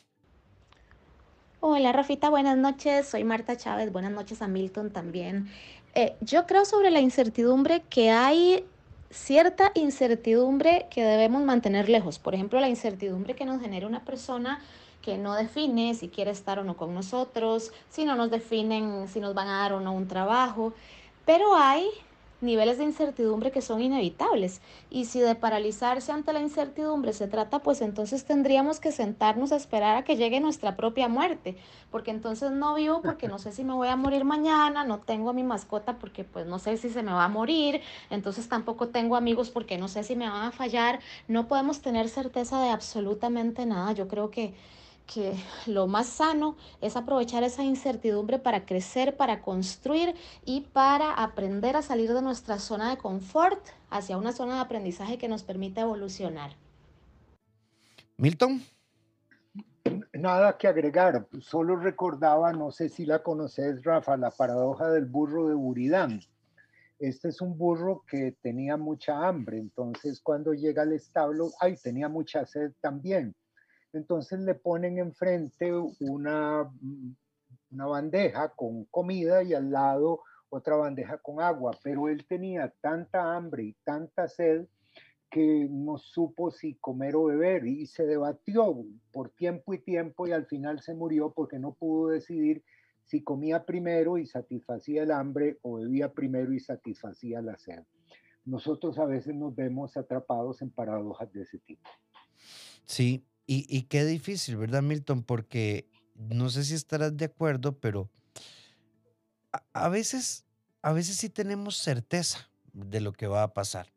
Hola 1.66 1.94
Rafita, 1.94 2.30
buenas 2.30 2.58
noches. 2.58 3.08
Soy 3.08 3.24
Marta 3.24 3.56
Chávez. 3.56 3.90
Buenas 3.90 4.12
noches 4.12 4.42
a 4.42 4.50
Milton 4.50 4.92
también. 4.92 5.50
Eh, 5.96 6.14
yo 6.20 6.46
creo 6.46 6.66
sobre 6.66 6.92
la 6.92 7.00
incertidumbre 7.00 7.84
que 7.90 8.12
hay 8.12 8.66
cierta 9.10 9.72
incertidumbre 9.74 10.88
que 10.90 11.06
debemos 11.06 11.42
mantener 11.44 11.88
lejos. 11.88 12.20
Por 12.20 12.36
ejemplo, 12.36 12.60
la 12.60 12.68
incertidumbre 12.68 13.34
que 13.34 13.46
nos 13.46 13.62
genera 13.62 13.88
una 13.88 14.04
persona 14.04 14.60
que 15.02 15.18
no 15.18 15.36
define 15.36 15.94
si 15.94 16.10
quiere 16.10 16.32
estar 16.32 16.60
o 16.60 16.66
no 16.66 16.76
con 16.76 16.94
nosotros, 16.94 17.72
si 17.90 18.04
no 18.04 18.16
nos 18.16 18.30
definen 18.30 19.08
si 19.08 19.22
nos 19.22 19.34
van 19.34 19.48
a 19.48 19.60
dar 19.60 19.72
o 19.72 19.80
no 19.80 19.94
un 19.94 20.10
trabajo, 20.10 20.74
pero 21.26 21.56
hay 21.56 21.88
niveles 22.44 22.78
de 22.78 22.84
incertidumbre 22.84 23.52
que 23.52 23.62
son 23.62 23.82
inevitables. 23.82 24.62
Y 24.90 25.06
si 25.06 25.20
de 25.20 25.36
paralizarse 25.36 26.12
ante 26.12 26.34
la 26.34 26.42
incertidumbre 26.42 27.14
se 27.14 27.28
trata, 27.28 27.60
pues 27.60 27.82
entonces 27.82 28.26
tendríamos 28.26 28.80
que 28.80 28.92
sentarnos 28.92 29.52
a 29.52 29.56
esperar 29.56 29.98
a 29.98 30.04
que 30.04 30.16
llegue 30.16 30.40
nuestra 30.40 30.76
propia 30.76 31.08
muerte, 31.08 31.58
porque 31.90 32.12
entonces 32.12 32.52
no 32.52 32.76
vivo 32.76 33.02
porque 33.02 33.28
no 33.28 33.40
sé 33.40 33.52
si 33.52 33.64
me 33.64 33.74
voy 33.74 33.88
a 33.88 33.96
morir 33.96 34.26
mañana, 34.26 34.84
no 34.84 35.00
tengo 35.00 35.32
a 35.32 35.34
mi 35.34 35.44
mascota 35.44 35.98
porque 35.98 36.24
pues 36.24 36.46
no 36.46 36.60
sé 36.60 36.78
si 36.78 36.90
se 36.90 37.04
me 37.04 37.12
va 37.12 37.26
a 37.26 37.30
morir, 37.30 37.82
entonces 38.10 38.48
tampoco 38.50 38.90
tengo 38.90 39.16
amigos 39.16 39.50
porque 39.50 39.78
no 39.78 39.88
sé 39.88 40.04
si 40.04 40.16
me 40.16 40.30
van 40.30 40.46
a 40.46 40.52
fallar, 40.52 41.00
no 41.28 41.48
podemos 41.48 41.82
tener 41.82 42.10
certeza 42.10 42.62
de 42.62 42.70
absolutamente 42.70 43.66
nada. 43.66 43.94
Yo 43.94 44.08
creo 44.08 44.30
que 44.30 44.54
que 45.06 45.34
lo 45.68 45.88
más 45.88 46.08
sano 46.08 46.56
es 46.82 46.96
aprovechar 46.96 47.44
esa 47.44 47.64
incertidumbre 47.64 48.40
para 48.40 48.66
crecer, 48.66 49.18
para 49.18 49.42
construir 49.42 50.16
y 50.46 50.62
para 50.62 51.14
aprender 51.14 51.76
a 51.76 51.82
salir 51.82 52.14
de 52.14 52.22
nuestra 52.22 52.60
zona 52.60 52.90
de 52.90 52.98
confort 52.98 53.66
hacia 53.90 54.18
una 54.18 54.32
zona 54.32 54.56
de 54.56 54.62
aprendizaje 54.62 55.18
que 55.18 55.28
nos 55.28 55.44
permita 55.44 55.82
evolucionar. 55.82 56.52
Milton. 58.18 58.62
Nada 60.14 60.58
que 60.58 60.68
agregar, 60.68 61.28
solo 61.42 61.76
recordaba, 61.76 62.54
no 62.54 62.72
sé 62.72 62.88
si 62.88 63.06
la 63.06 63.22
conoces, 63.22 63.84
Rafa, 63.84 64.16
la 64.16 64.32
paradoja 64.32 64.90
del 64.90 65.06
burro 65.06 65.48
de 65.48 65.56
Buridán. 65.56 66.22
Este 67.00 67.28
es 67.28 67.42
un 67.42 67.58
burro 67.58 68.04
que 68.08 68.38
tenía 68.42 68.78
mucha 68.78 69.28
hambre, 69.28 69.58
entonces 69.58 70.22
cuando 70.22 70.54
llega 70.54 70.84
al 70.84 70.94
establo, 70.94 71.52
ay, 71.60 71.76
tenía 71.76 72.08
mucha 72.08 72.46
sed 72.46 72.72
también 72.80 73.36
entonces 73.94 74.40
le 74.40 74.56
ponen 74.56 74.98
enfrente 74.98 75.72
una, 76.00 76.72
una 77.72 77.86
bandeja 77.86 78.50
con 78.50 78.86
comida 78.86 79.44
y 79.44 79.54
al 79.54 79.72
lado 79.72 80.22
otra 80.50 80.76
bandeja 80.76 81.18
con 81.18 81.42
agua, 81.42 81.72
pero 81.84 82.10
él 82.10 82.26
tenía 82.28 82.74
tanta 82.82 83.36
hambre 83.36 83.64
y 83.64 83.74
tanta 83.84 84.28
sed 84.28 84.68
que 85.30 85.68
no 85.70 85.98
supo 85.98 86.52
si 86.52 86.76
comer 86.76 87.16
o 87.16 87.26
beber 87.26 87.66
y 87.66 87.88
se 87.88 88.06
debatió 88.06 88.86
por 89.12 89.32
tiempo 89.32 89.74
y 89.74 89.80
tiempo 89.80 90.28
y 90.28 90.32
al 90.32 90.46
final 90.46 90.80
se 90.82 90.94
murió 90.94 91.32
porque 91.32 91.58
no 91.58 91.74
pudo 91.74 92.10
decidir 92.10 92.64
si 93.04 93.24
comía 93.24 93.66
primero 93.66 94.20
y 94.20 94.28
satisfacía 94.28 95.04
el 95.04 95.12
hambre 95.12 95.58
o 95.64 95.78
bebía 95.78 96.14
primero 96.14 96.54
y 96.54 96.60
satisfacía 96.60 97.42
la 97.42 97.58
sed. 97.58 97.84
Nosotros 98.46 99.00
a 99.00 99.06
veces 99.06 99.34
nos 99.34 99.56
vemos 99.56 99.98
atrapados 99.98 100.62
en 100.62 100.70
paradojas 100.70 101.34
de 101.34 101.42
ese 101.42 101.58
tipo. 101.60 101.90
Sí, 102.86 103.26
y, 103.46 103.84
qué 103.84 104.06
difícil, 104.06 104.56
¿verdad, 104.56 104.82
Milton? 104.82 105.24
Porque 105.24 105.90
no 106.16 106.50
sé 106.50 106.64
si 106.64 106.76
estarás 106.76 107.18
de 107.18 107.26
acuerdo, 107.26 107.78
pero 107.78 108.10
a, 109.74 109.90
veces, 109.90 110.46
a 110.82 110.94
veces 110.94 111.18
sí 111.18 111.30
tenemos 111.30 111.78
certeza 111.78 112.50
de 112.72 113.02
lo 113.02 113.12
que 113.12 113.28
va 113.28 113.44
a 113.44 113.54
pasar. 113.54 113.92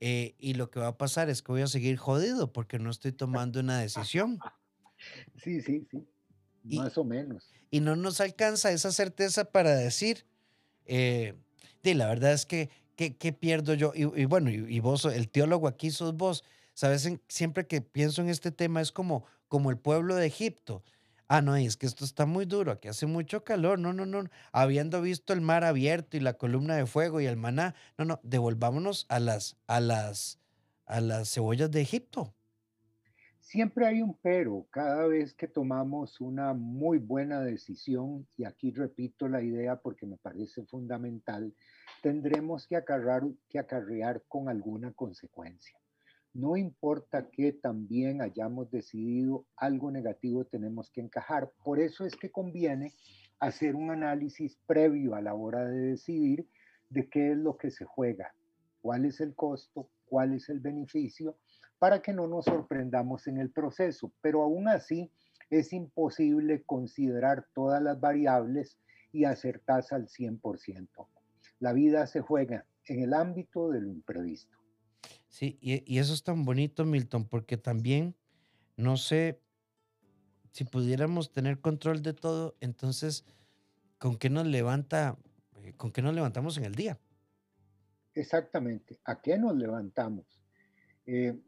Eh, 0.00 0.36
y 0.38 0.54
lo 0.54 0.70
que 0.70 0.78
va 0.78 0.88
a 0.88 0.98
pasar 0.98 1.28
es 1.28 1.42
que 1.42 1.50
voy 1.50 1.62
a 1.62 1.66
seguir 1.66 1.96
jodido 1.96 2.52
porque 2.52 2.78
no 2.78 2.90
estoy 2.90 3.12
tomando 3.12 3.60
una 3.60 3.80
decisión. 3.80 4.38
Sí, 5.36 5.60
sí, 5.60 5.86
sí. 5.88 6.08
Más 6.64 6.98
o 6.98 7.04
menos. 7.04 7.52
Y 7.70 7.78
no 7.78 7.94
nos 7.94 8.20
alcanza 8.20 8.72
esa 8.72 8.90
certeza 8.90 9.44
para 9.44 9.76
decir, 9.76 10.26
eh, 10.86 11.34
la 11.84 12.08
verdad 12.08 12.32
es 12.32 12.46
que, 12.46 12.68
¿qué 12.96 13.32
pierdo 13.32 13.74
yo? 13.74 13.92
Y, 13.94 14.24
bueno, 14.24 14.50
y, 14.50 14.56
y, 14.68 14.80
vos, 14.80 15.04
el 15.04 15.28
teólogo 15.28 15.68
aquí 15.68 15.92
sos 15.92 16.16
vos. 16.16 16.42
Sabes, 16.78 17.10
siempre 17.26 17.66
que 17.66 17.80
pienso 17.80 18.22
en 18.22 18.28
este 18.28 18.52
tema 18.52 18.80
es 18.80 18.92
como, 18.92 19.24
como 19.48 19.70
el 19.70 19.78
pueblo 19.78 20.14
de 20.14 20.26
Egipto. 20.26 20.84
Ah, 21.26 21.42
no, 21.42 21.56
es 21.56 21.76
que 21.76 21.86
esto 21.86 22.04
está 22.04 22.24
muy 22.24 22.44
duro, 22.44 22.70
aquí 22.70 22.86
hace 22.86 23.04
mucho 23.06 23.42
calor. 23.42 23.80
No, 23.80 23.92
no, 23.92 24.06
no. 24.06 24.22
Habiendo 24.52 25.02
visto 25.02 25.32
el 25.32 25.40
mar 25.40 25.64
abierto 25.64 26.16
y 26.16 26.20
la 26.20 26.34
columna 26.34 26.76
de 26.76 26.86
fuego 26.86 27.20
y 27.20 27.26
el 27.26 27.36
maná. 27.36 27.74
No, 27.98 28.04
no, 28.04 28.20
devolvámonos 28.22 29.06
a 29.08 29.18
las, 29.18 29.56
a 29.66 29.80
las, 29.80 30.38
a 30.86 31.00
las 31.00 31.34
cebollas 31.34 31.68
de 31.72 31.80
Egipto. 31.80 32.32
Siempre 33.40 33.84
hay 33.84 34.00
un 34.00 34.16
pero 34.22 34.68
cada 34.70 35.04
vez 35.08 35.34
que 35.34 35.48
tomamos 35.48 36.20
una 36.20 36.54
muy 36.54 36.98
buena 36.98 37.40
decisión, 37.40 38.28
y 38.36 38.44
aquí 38.44 38.70
repito 38.70 39.26
la 39.26 39.42
idea 39.42 39.80
porque 39.80 40.06
me 40.06 40.16
parece 40.16 40.64
fundamental, 40.64 41.52
tendremos 42.02 42.68
que 42.68 42.80
que 43.48 43.58
acarrear 43.58 44.22
con 44.28 44.48
alguna 44.48 44.92
consecuencia. 44.92 45.76
No 46.34 46.56
importa 46.56 47.28
que 47.30 47.52
también 47.52 48.22
hayamos 48.22 48.70
decidido 48.70 49.46
algo 49.56 49.90
negativo, 49.90 50.44
tenemos 50.44 50.90
que 50.90 51.00
encajar. 51.00 51.50
Por 51.64 51.80
eso 51.80 52.04
es 52.04 52.14
que 52.16 52.30
conviene 52.30 52.92
hacer 53.40 53.74
un 53.74 53.90
análisis 53.90 54.58
previo 54.66 55.14
a 55.14 55.22
la 55.22 55.34
hora 55.34 55.64
de 55.64 55.78
decidir 55.78 56.46
de 56.90 57.08
qué 57.08 57.32
es 57.32 57.36
lo 57.36 57.56
que 57.56 57.70
se 57.70 57.84
juega, 57.84 58.34
cuál 58.80 59.04
es 59.04 59.20
el 59.20 59.34
costo, 59.34 59.88
cuál 60.06 60.34
es 60.34 60.48
el 60.48 60.60
beneficio, 60.60 61.36
para 61.78 62.02
que 62.02 62.12
no 62.12 62.26
nos 62.26 62.44
sorprendamos 62.44 63.26
en 63.26 63.38
el 63.38 63.50
proceso. 63.50 64.12
Pero 64.20 64.42
aún 64.42 64.68
así 64.68 65.10
es 65.50 65.72
imposible 65.72 66.62
considerar 66.64 67.46
todas 67.54 67.82
las 67.82 68.00
variables 68.00 68.78
y 69.12 69.24
acertar 69.24 69.84
al 69.90 70.08
100%. 70.08 71.06
La 71.60 71.72
vida 71.72 72.06
se 72.06 72.20
juega 72.20 72.66
en 72.86 73.02
el 73.02 73.14
ámbito 73.14 73.70
de 73.70 73.80
lo 73.80 73.90
imprevisto. 73.90 74.57
Sí, 75.28 75.58
y, 75.60 75.82
y 75.92 75.98
eso 75.98 76.14
es 76.14 76.22
tan 76.24 76.44
bonito, 76.44 76.84
Milton, 76.84 77.26
porque 77.28 77.56
también, 77.56 78.16
no 78.76 78.96
sé, 78.96 79.42
si 80.52 80.64
pudiéramos 80.64 81.32
tener 81.32 81.60
control 81.60 82.02
de 82.02 82.14
todo, 82.14 82.56
entonces, 82.60 83.24
¿con 83.98 84.16
qué 84.16 84.30
nos 84.30 84.46
levanta, 84.46 85.18
eh, 85.62 85.74
con 85.76 85.92
qué 85.92 86.02
nos 86.02 86.14
levantamos 86.14 86.56
en 86.58 86.64
el 86.64 86.74
día? 86.74 87.00
Exactamente. 88.14 88.98
¿A 89.04 89.20
qué 89.20 89.38
nos 89.38 89.56
levantamos? 89.56 90.26
Eh, 91.06 91.38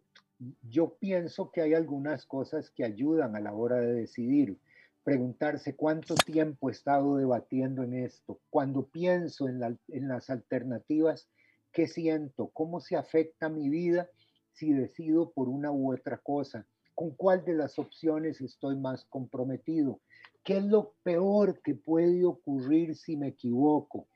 yo 0.62 0.96
pienso 0.98 1.50
que 1.50 1.62
hay 1.62 1.74
algunas 1.74 2.26
cosas 2.26 2.70
que 2.70 2.84
ayudan 2.84 3.36
a 3.36 3.40
la 3.40 3.52
hora 3.52 3.76
de 3.80 3.92
decidir. 3.94 4.58
Preguntarse 5.02 5.76
cuánto 5.76 6.14
tiempo 6.14 6.68
he 6.68 6.72
estado 6.72 7.16
debatiendo 7.16 7.82
en 7.82 7.94
esto. 7.94 8.40
Cuando 8.50 8.88
pienso 8.88 9.48
en, 9.48 9.60
la- 9.60 9.76
en 9.88 10.08
las 10.08 10.30
alternativas, 10.30 11.28
¿qué 11.72 11.86
siento? 11.86 12.48
¿Cómo 12.48 12.80
se 12.80 12.96
afecta 12.96 13.48
mi 13.48 13.68
vida 13.68 14.08
si 14.52 14.72
decido 14.72 15.30
por 15.30 15.48
una 15.48 15.70
u 15.70 15.92
otra 15.92 16.18
cosa? 16.18 16.66
¿Con 16.94 17.10
cuál 17.10 17.44
de 17.44 17.54
las 17.54 17.78
opciones 17.78 18.40
estoy 18.40 18.76
más 18.76 19.04
comprometido? 19.06 20.00
¿Qué 20.44 20.58
es 20.58 20.64
lo 20.64 20.94
peor 21.02 21.60
que 21.62 21.74
puede 21.74 22.24
ocurrir 22.24 22.96
si 22.96 23.16
me 23.16 23.28
equivoco? 23.28 24.08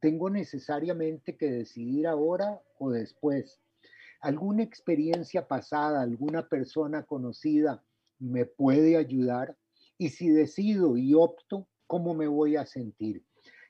¿Tengo 0.00 0.30
necesariamente 0.30 1.36
que 1.36 1.50
decidir 1.50 2.06
ahora 2.06 2.60
o 2.78 2.90
después? 2.90 3.60
¿Alguna 4.20 4.62
experiencia 4.62 5.48
pasada, 5.48 6.00
alguna 6.02 6.48
persona 6.48 7.04
conocida 7.04 7.84
me 8.18 8.44
puede 8.44 8.96
ayudar? 8.96 9.56
Y 9.98 10.10
si 10.10 10.28
decido 10.28 10.96
y 10.96 11.14
opto, 11.14 11.68
¿cómo 11.86 12.14
me 12.14 12.26
voy 12.26 12.56
a 12.56 12.66
sentir? 12.66 13.24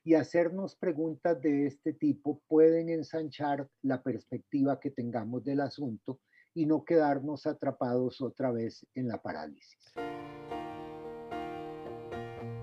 Y 0.05 0.15
hacernos 0.15 0.77
preguntas 0.77 1.41
de 1.41 1.67
este 1.67 1.93
tipo 1.93 2.43
pueden 2.49 2.89
ensanchar 2.89 3.69
la 3.83 4.03
perspectiva 4.03 4.81
que 4.81 4.91
tengamos 4.91 5.45
del 5.45 5.61
asunto 5.61 6.21
y 6.55 6.67
no 6.67 6.85
quedarnos 6.85 7.47
atrapados 7.47 8.21
otra 8.21 8.51
vez 8.51 8.87
en 8.95 9.09
la 9.09 9.23
parálisis. 9.23 9.93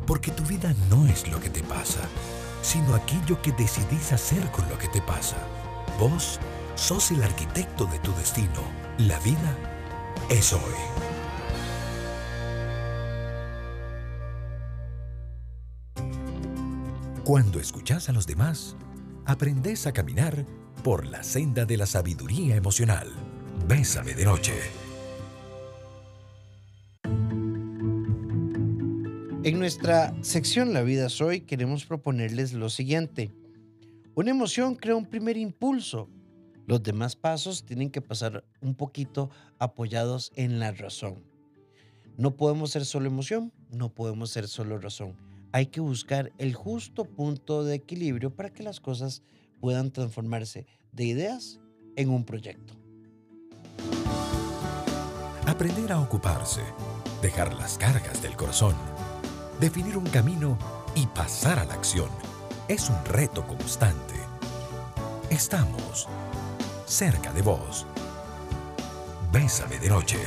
Porque 0.05 0.31
tu 0.31 0.43
vida 0.43 0.74
no 0.89 1.05
es 1.08 1.31
lo 1.31 1.39
que 1.39 1.50
te 1.50 1.62
pasa, 1.63 2.01
sino 2.62 2.96
aquello 2.96 3.41
que 3.41 3.51
decidís 3.51 4.12
hacer 4.12 4.43
con 4.51 4.67
lo 4.69 4.77
que 4.77 4.88
te 4.89 5.01
pasa. 5.01 5.38
Vos 6.00 6.39
sos 6.75 7.12
el 7.12 7.22
arquitecto 7.24 7.86
de 7.86 8.00
tu 8.00 8.12
destino. 8.13 8.62
La 8.98 9.19
vida 9.19 9.55
es 10.29 10.51
hoy. 10.51 11.08
Cuando 17.29 17.59
escuchás 17.59 18.09
a 18.09 18.12
los 18.12 18.25
demás, 18.25 18.75
aprendés 19.24 19.86
a 19.86 19.93
caminar 19.93 20.48
por 20.83 21.05
la 21.05 21.21
senda 21.21 21.63
de 21.63 21.77
la 21.77 21.86
sabiduría 21.86 22.55
emocional. 22.55 23.07
Bésame 23.67 24.15
de 24.15 24.25
noche. 24.25 24.53
En 29.43 29.59
nuestra 29.59 30.12
sección 30.24 30.74
La 30.74 30.81
vida 30.81 31.05
es 31.05 31.21
hoy 31.21 31.41
queremos 31.41 31.86
proponerles 31.86 32.53
lo 32.53 32.67
siguiente. 32.67 33.31
Una 34.15 34.31
emoción 34.31 34.74
crea 34.74 34.95
un 34.95 35.05
primer 35.05 35.38
impulso. 35.38 36.09
Los 36.65 36.81
demás 36.81 37.15
pasos 37.15 37.63
tienen 37.63 37.91
que 37.91 38.01
pasar 38.01 38.43
un 38.59 38.74
poquito 38.74 39.29
apoyados 39.59 40.31
en 40.33 40.59
la 40.59 40.71
razón. 40.71 41.24
No 42.17 42.36
podemos 42.36 42.71
ser 42.71 42.86
solo 42.86 43.05
emoción, 43.05 43.53
no 43.69 43.93
podemos 43.93 44.31
ser 44.31 44.48
solo 44.48 44.79
razón. 44.79 45.28
Hay 45.51 45.68
que 45.68 45.82
buscar 45.82 46.32
el 46.38 46.53
justo 46.53 47.06
punto 47.06 47.63
de 47.63 47.75
equilibrio 47.75 48.36
para 48.36 48.51
que 48.51 48.63
las 48.63 48.79
cosas 48.79 49.24
puedan 49.60 49.91
transformarse 49.91 50.68
de 50.91 51.06
ideas 51.06 51.60
en 51.96 52.10
un 52.10 52.24
proyecto. 52.24 52.75
Aprender 55.48 55.91
a 55.91 56.00
ocuparse, 56.00 56.62
dejar 57.22 57.53
las 57.56 57.77
cargas 57.77 58.22
del 58.22 58.36
corazón, 58.36 58.75
definir 59.60 59.98
un 59.98 60.06
camino 60.06 60.58
y 60.96 61.08
pasar 61.08 61.58
a 61.58 61.65
la 61.65 61.74
acción 61.74 62.10
es 62.68 62.88
un 62.90 63.03
reto 63.05 63.46
constante. 63.48 64.14
Estamos 65.31 66.07
cerca 66.85 67.33
de 67.33 67.42
vos. 67.42 67.88
Bésame 69.31 69.79
de 69.79 69.90
noche. 69.90 70.18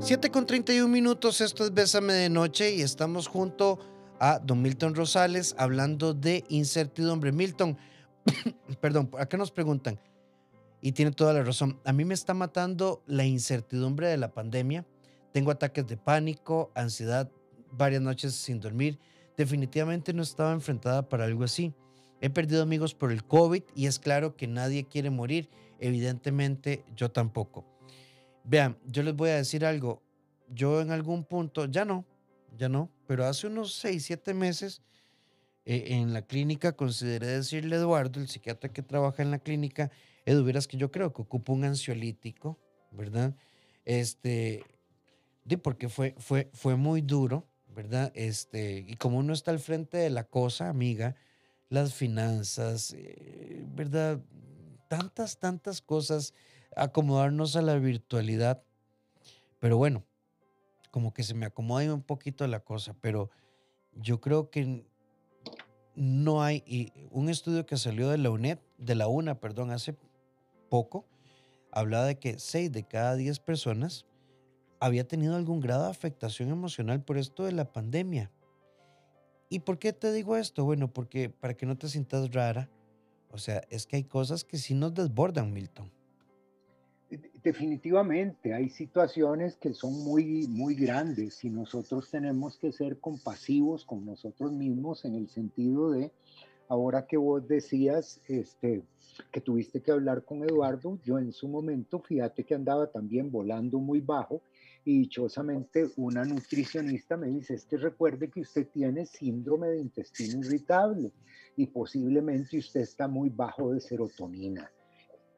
7 0.00 0.30
con 0.30 0.46
31 0.46 0.88
minutos, 0.88 1.40
esto 1.40 1.64
es 1.64 1.74
Bésame 1.74 2.12
de 2.12 2.30
Noche 2.30 2.72
y 2.72 2.82
estamos 2.82 3.26
junto 3.26 3.78
a 4.20 4.38
don 4.38 4.62
Milton 4.62 4.94
Rosales 4.94 5.54
hablando 5.58 6.14
de 6.14 6.44
incertidumbre. 6.48 7.32
Milton, 7.32 7.76
perdón, 8.80 9.10
acá 9.18 9.36
nos 9.36 9.50
preguntan, 9.50 9.98
y 10.80 10.92
tiene 10.92 11.10
toda 11.10 11.32
la 11.32 11.42
razón, 11.42 11.80
a 11.84 11.92
mí 11.92 12.04
me 12.04 12.14
está 12.14 12.32
matando 12.32 13.02
la 13.06 13.24
incertidumbre 13.24 14.06
de 14.06 14.16
la 14.16 14.32
pandemia. 14.32 14.86
Tengo 15.32 15.50
ataques 15.50 15.86
de 15.86 15.96
pánico, 15.96 16.70
ansiedad, 16.74 17.30
varias 17.72 18.00
noches 18.00 18.34
sin 18.34 18.60
dormir. 18.60 18.98
Definitivamente 19.36 20.12
no 20.12 20.22
estaba 20.22 20.52
enfrentada 20.52 21.08
para 21.08 21.24
algo 21.24 21.44
así. 21.44 21.74
He 22.20 22.30
perdido 22.30 22.62
amigos 22.62 22.94
por 22.94 23.12
el 23.12 23.24
COVID 23.24 23.62
y 23.74 23.86
es 23.86 23.98
claro 23.98 24.36
que 24.36 24.46
nadie 24.46 24.84
quiere 24.84 25.10
morir. 25.10 25.50
Evidentemente 25.80 26.84
yo 26.96 27.10
tampoco. 27.10 27.77
Vean, 28.48 28.78
yo 28.86 29.02
les 29.02 29.14
voy 29.14 29.28
a 29.28 29.36
decir 29.36 29.62
algo. 29.66 30.02
Yo 30.48 30.80
en 30.80 30.90
algún 30.90 31.24
punto, 31.24 31.66
ya 31.66 31.84
no, 31.84 32.06
ya 32.56 32.70
no, 32.70 32.90
pero 33.06 33.26
hace 33.26 33.46
unos 33.46 33.74
6, 33.74 34.02
7 34.02 34.32
meses 34.32 34.80
eh, 35.66 35.88
en 35.88 36.14
la 36.14 36.22
clínica 36.22 36.72
consideré 36.72 37.26
decirle 37.26 37.76
a 37.76 37.80
Eduardo, 37.80 38.20
el 38.20 38.28
psiquiatra 38.28 38.72
que 38.72 38.82
trabaja 38.82 39.22
en 39.22 39.30
la 39.30 39.38
clínica, 39.38 39.90
Edu, 40.24 40.44
verás 40.44 40.66
que 40.66 40.78
yo 40.78 40.90
creo 40.90 41.12
que 41.12 41.20
ocupo 41.20 41.52
un 41.52 41.64
ansiolítico, 41.64 42.58
¿verdad? 42.90 43.36
Este, 43.84 44.64
porque 45.62 45.90
fue, 45.90 46.14
fue, 46.16 46.48
fue 46.54 46.76
muy 46.76 47.02
duro, 47.02 47.46
¿verdad? 47.66 48.10
Este, 48.14 48.82
y 48.88 48.96
como 48.96 49.18
uno 49.18 49.34
está 49.34 49.50
al 49.50 49.58
frente 49.58 49.98
de 49.98 50.08
la 50.08 50.24
cosa, 50.24 50.70
amiga, 50.70 51.16
las 51.68 51.92
finanzas, 51.92 52.94
eh, 52.96 53.62
¿verdad? 53.74 54.22
Tantas, 54.88 55.38
tantas 55.38 55.82
cosas, 55.82 56.32
acomodarnos 56.76 57.56
a 57.56 57.62
la 57.62 57.76
virtualidad. 57.78 58.62
Pero 59.58 59.76
bueno, 59.76 60.04
como 60.90 61.12
que 61.12 61.22
se 61.22 61.34
me 61.34 61.46
acomoda 61.46 61.92
un 61.92 62.02
poquito 62.02 62.46
la 62.46 62.60
cosa, 62.60 62.94
pero 63.00 63.30
yo 63.92 64.20
creo 64.20 64.50
que 64.50 64.86
no 65.94 66.42
hay, 66.42 66.92
un 67.10 67.28
estudio 67.28 67.66
que 67.66 67.76
salió 67.76 68.08
de 68.08 68.18
la 68.18 68.30
UNED, 68.30 68.58
de 68.78 68.94
la 68.94 69.08
UNA, 69.08 69.40
perdón, 69.40 69.70
hace 69.70 69.96
poco, 70.68 71.06
hablaba 71.72 72.06
de 72.06 72.18
que 72.18 72.38
6 72.38 72.70
de 72.70 72.84
cada 72.84 73.16
10 73.16 73.40
personas 73.40 74.06
había 74.80 75.08
tenido 75.08 75.34
algún 75.34 75.60
grado 75.60 75.84
de 75.84 75.90
afectación 75.90 76.50
emocional 76.50 77.02
por 77.02 77.18
esto 77.18 77.44
de 77.44 77.52
la 77.52 77.72
pandemia. 77.72 78.30
¿Y 79.48 79.60
por 79.60 79.78
qué 79.78 79.92
te 79.92 80.12
digo 80.12 80.36
esto? 80.36 80.64
Bueno, 80.64 80.92
porque 80.92 81.30
para 81.30 81.54
que 81.54 81.66
no 81.66 81.76
te 81.76 81.88
sientas 81.88 82.32
rara, 82.32 82.70
o 83.30 83.38
sea, 83.38 83.62
es 83.70 83.86
que 83.86 83.96
hay 83.96 84.04
cosas 84.04 84.44
que 84.44 84.58
sí 84.58 84.74
nos 84.74 84.94
desbordan, 84.94 85.52
Milton. 85.52 85.90
Definitivamente, 87.42 88.52
hay 88.52 88.68
situaciones 88.68 89.56
que 89.56 89.72
son 89.72 89.92
muy, 90.04 90.46
muy 90.48 90.74
grandes 90.74 91.44
y 91.44 91.50
nosotros 91.50 92.10
tenemos 92.10 92.56
que 92.58 92.72
ser 92.72 92.98
compasivos 92.98 93.84
con 93.84 94.04
nosotros 94.04 94.50
mismos 94.52 95.04
en 95.04 95.14
el 95.14 95.28
sentido 95.28 95.92
de, 95.92 96.10
ahora 96.68 97.06
que 97.06 97.16
vos 97.16 97.46
decías 97.46 98.20
este, 98.26 98.82
que 99.30 99.40
tuviste 99.40 99.80
que 99.80 99.92
hablar 99.92 100.24
con 100.24 100.42
Eduardo, 100.42 100.98
yo 101.04 101.18
en 101.18 101.32
su 101.32 101.48
momento, 101.48 102.00
fíjate 102.00 102.44
que 102.44 102.56
andaba 102.56 102.88
también 102.88 103.30
volando 103.30 103.78
muy 103.78 104.00
bajo 104.00 104.42
y 104.84 105.00
dichosamente 105.00 105.86
una 105.96 106.24
nutricionista 106.24 107.16
me 107.16 107.28
dice, 107.28 107.54
es 107.54 107.64
que 107.66 107.76
recuerde 107.76 108.30
que 108.30 108.40
usted 108.40 108.66
tiene 108.66 109.06
síndrome 109.06 109.68
de 109.68 109.80
intestino 109.80 110.40
irritable 110.40 111.12
y 111.56 111.66
posiblemente 111.66 112.58
usted 112.58 112.80
está 112.80 113.06
muy 113.06 113.28
bajo 113.28 113.72
de 113.72 113.80
serotonina. 113.80 114.70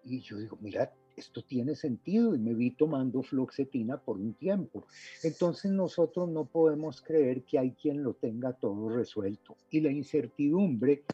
Y 0.03 0.21
yo 0.21 0.39
digo, 0.39 0.57
mira, 0.63 0.91
esto 1.21 1.43
tiene 1.43 1.75
sentido 1.75 2.35
y 2.35 2.39
me 2.39 2.55
vi 2.55 2.71
tomando 2.71 3.23
fluoxetina 3.23 4.01
por 4.01 4.17
un 4.17 4.35
tiempo. 4.35 4.87
Entonces 5.23 5.71
nosotros 5.71 6.31
no 6.31 6.47
podemos 6.47 7.03
creer 7.03 7.45
que 7.45 7.59
hay 7.59 7.73
quien 7.73 8.03
lo 8.03 8.15
tenga 8.15 8.55
todo 8.55 8.89
resuelto. 8.89 9.57
Y 9.71 9.81
la 9.81 9.91
incertidumbre, 9.91 11.05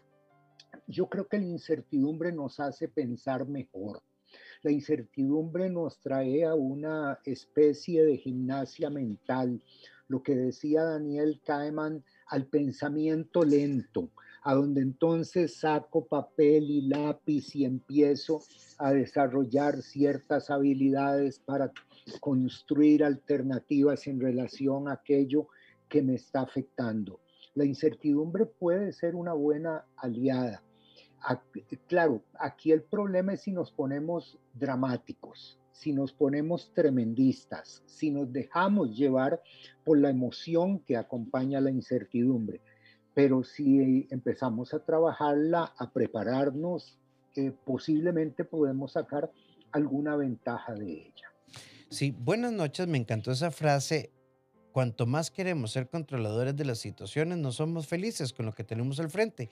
yo 0.87 1.09
creo 1.09 1.27
que 1.27 1.39
la 1.39 1.47
incertidumbre 1.47 2.33
nos 2.33 2.61
hace 2.61 2.89
pensar 2.89 3.49
mejor. 3.49 4.01
La 4.63 4.71
incertidumbre 4.71 5.69
nos 5.71 5.99
trae 5.99 6.45
a 6.45 6.55
una 6.55 7.19
especie 7.25 8.05
de 8.05 8.17
gimnasia 8.17 8.91
mental, 8.91 9.61
lo 10.09 10.23
que 10.23 10.37
decía 10.37 10.85
Daniel 10.85 11.41
Kahneman, 11.45 12.05
al 12.29 12.47
pensamiento 12.47 13.45
lento, 13.45 14.11
a 14.47 14.55
donde 14.55 14.81
entonces 14.81 15.57
saco 15.57 16.07
papel 16.07 16.71
y 16.71 16.83
lápiz 16.83 17.57
y 17.57 17.65
empiezo 17.65 18.43
a 18.79 18.93
desarrollar 18.93 19.83
ciertas 19.83 20.51
habilidades 20.51 21.41
para 21.41 21.73
construir 22.21 23.03
alternativas 23.03 24.07
en 24.07 24.21
relación 24.21 24.87
a 24.87 24.93
aquello 24.93 25.49
que 25.89 26.01
me 26.01 26.15
está 26.15 26.43
afectando. 26.43 27.19
La 27.55 27.65
incertidumbre 27.65 28.47
puede 28.47 28.93
ser 28.93 29.17
una 29.17 29.33
buena 29.33 29.85
aliada. 29.97 30.63
Claro, 31.89 32.23
aquí 32.39 32.71
el 32.71 32.85
problema 32.85 33.33
es 33.33 33.41
si 33.41 33.51
nos 33.51 33.73
ponemos 33.73 34.39
dramáticos, 34.55 35.59
si 35.73 35.93
nos 35.93 36.13
ponemos 36.13 36.73
tremendistas, 36.73 37.83
si 37.87 38.13
nos 38.13 38.33
dejamos 38.33 38.97
llevar 38.97 39.43
por 39.85 39.99
la 39.99 40.11
emoción 40.11 40.79
que 40.79 40.97
acompaña 40.97 41.61
la 41.61 41.73
incertidumbre. 41.73 42.61
Pero 43.17 43.43
si 43.45 44.07
empezamos 44.11 44.75
a 44.75 44.85
trabajarla, 44.85 45.73
a 45.79 45.91
prepararnos, 45.91 46.99
eh, 47.35 47.51
posiblemente 47.65 48.45
podemos 48.45 48.93
sacar 48.93 49.33
alguna 49.73 50.17
ventaja 50.17 50.75
de 50.75 50.93
ella. 50.93 51.33
Sí, 51.89 52.11
buenas 52.11 52.53
noches, 52.53 52.87
me 52.87 52.99
encantó 52.99 53.33
esa 53.33 53.51
frase. 53.51 54.13
Cuanto 54.71 55.07
más 55.07 55.31
queremos 55.31 55.73
ser 55.73 55.89
controladores 55.89 56.55
de 56.57 56.67
las 56.67 56.77
situaciones, 56.77 57.39
no 57.39 57.53
somos 57.53 57.87
felices 57.87 58.35
con 58.35 58.45
lo 58.45 58.53
que 58.53 58.65
tenemos 58.65 59.01
al 59.01 59.09
frente. 59.09 59.49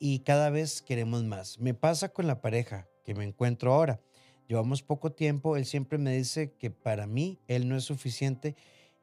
Y 0.00 0.18
cada 0.24 0.50
vez 0.50 0.82
queremos 0.82 1.22
más. 1.22 1.60
Me 1.60 1.72
pasa 1.72 2.08
con 2.08 2.26
la 2.26 2.40
pareja 2.40 2.88
que 3.04 3.14
me 3.14 3.22
encuentro 3.22 3.74
ahora. 3.74 4.00
Llevamos 4.48 4.82
poco 4.82 5.12
tiempo, 5.12 5.56
él 5.56 5.66
siempre 5.66 5.98
me 5.98 6.16
dice 6.16 6.50
que 6.58 6.72
para 6.72 7.06
mí 7.06 7.38
él 7.46 7.68
no 7.68 7.76
es 7.76 7.84
suficiente 7.84 8.56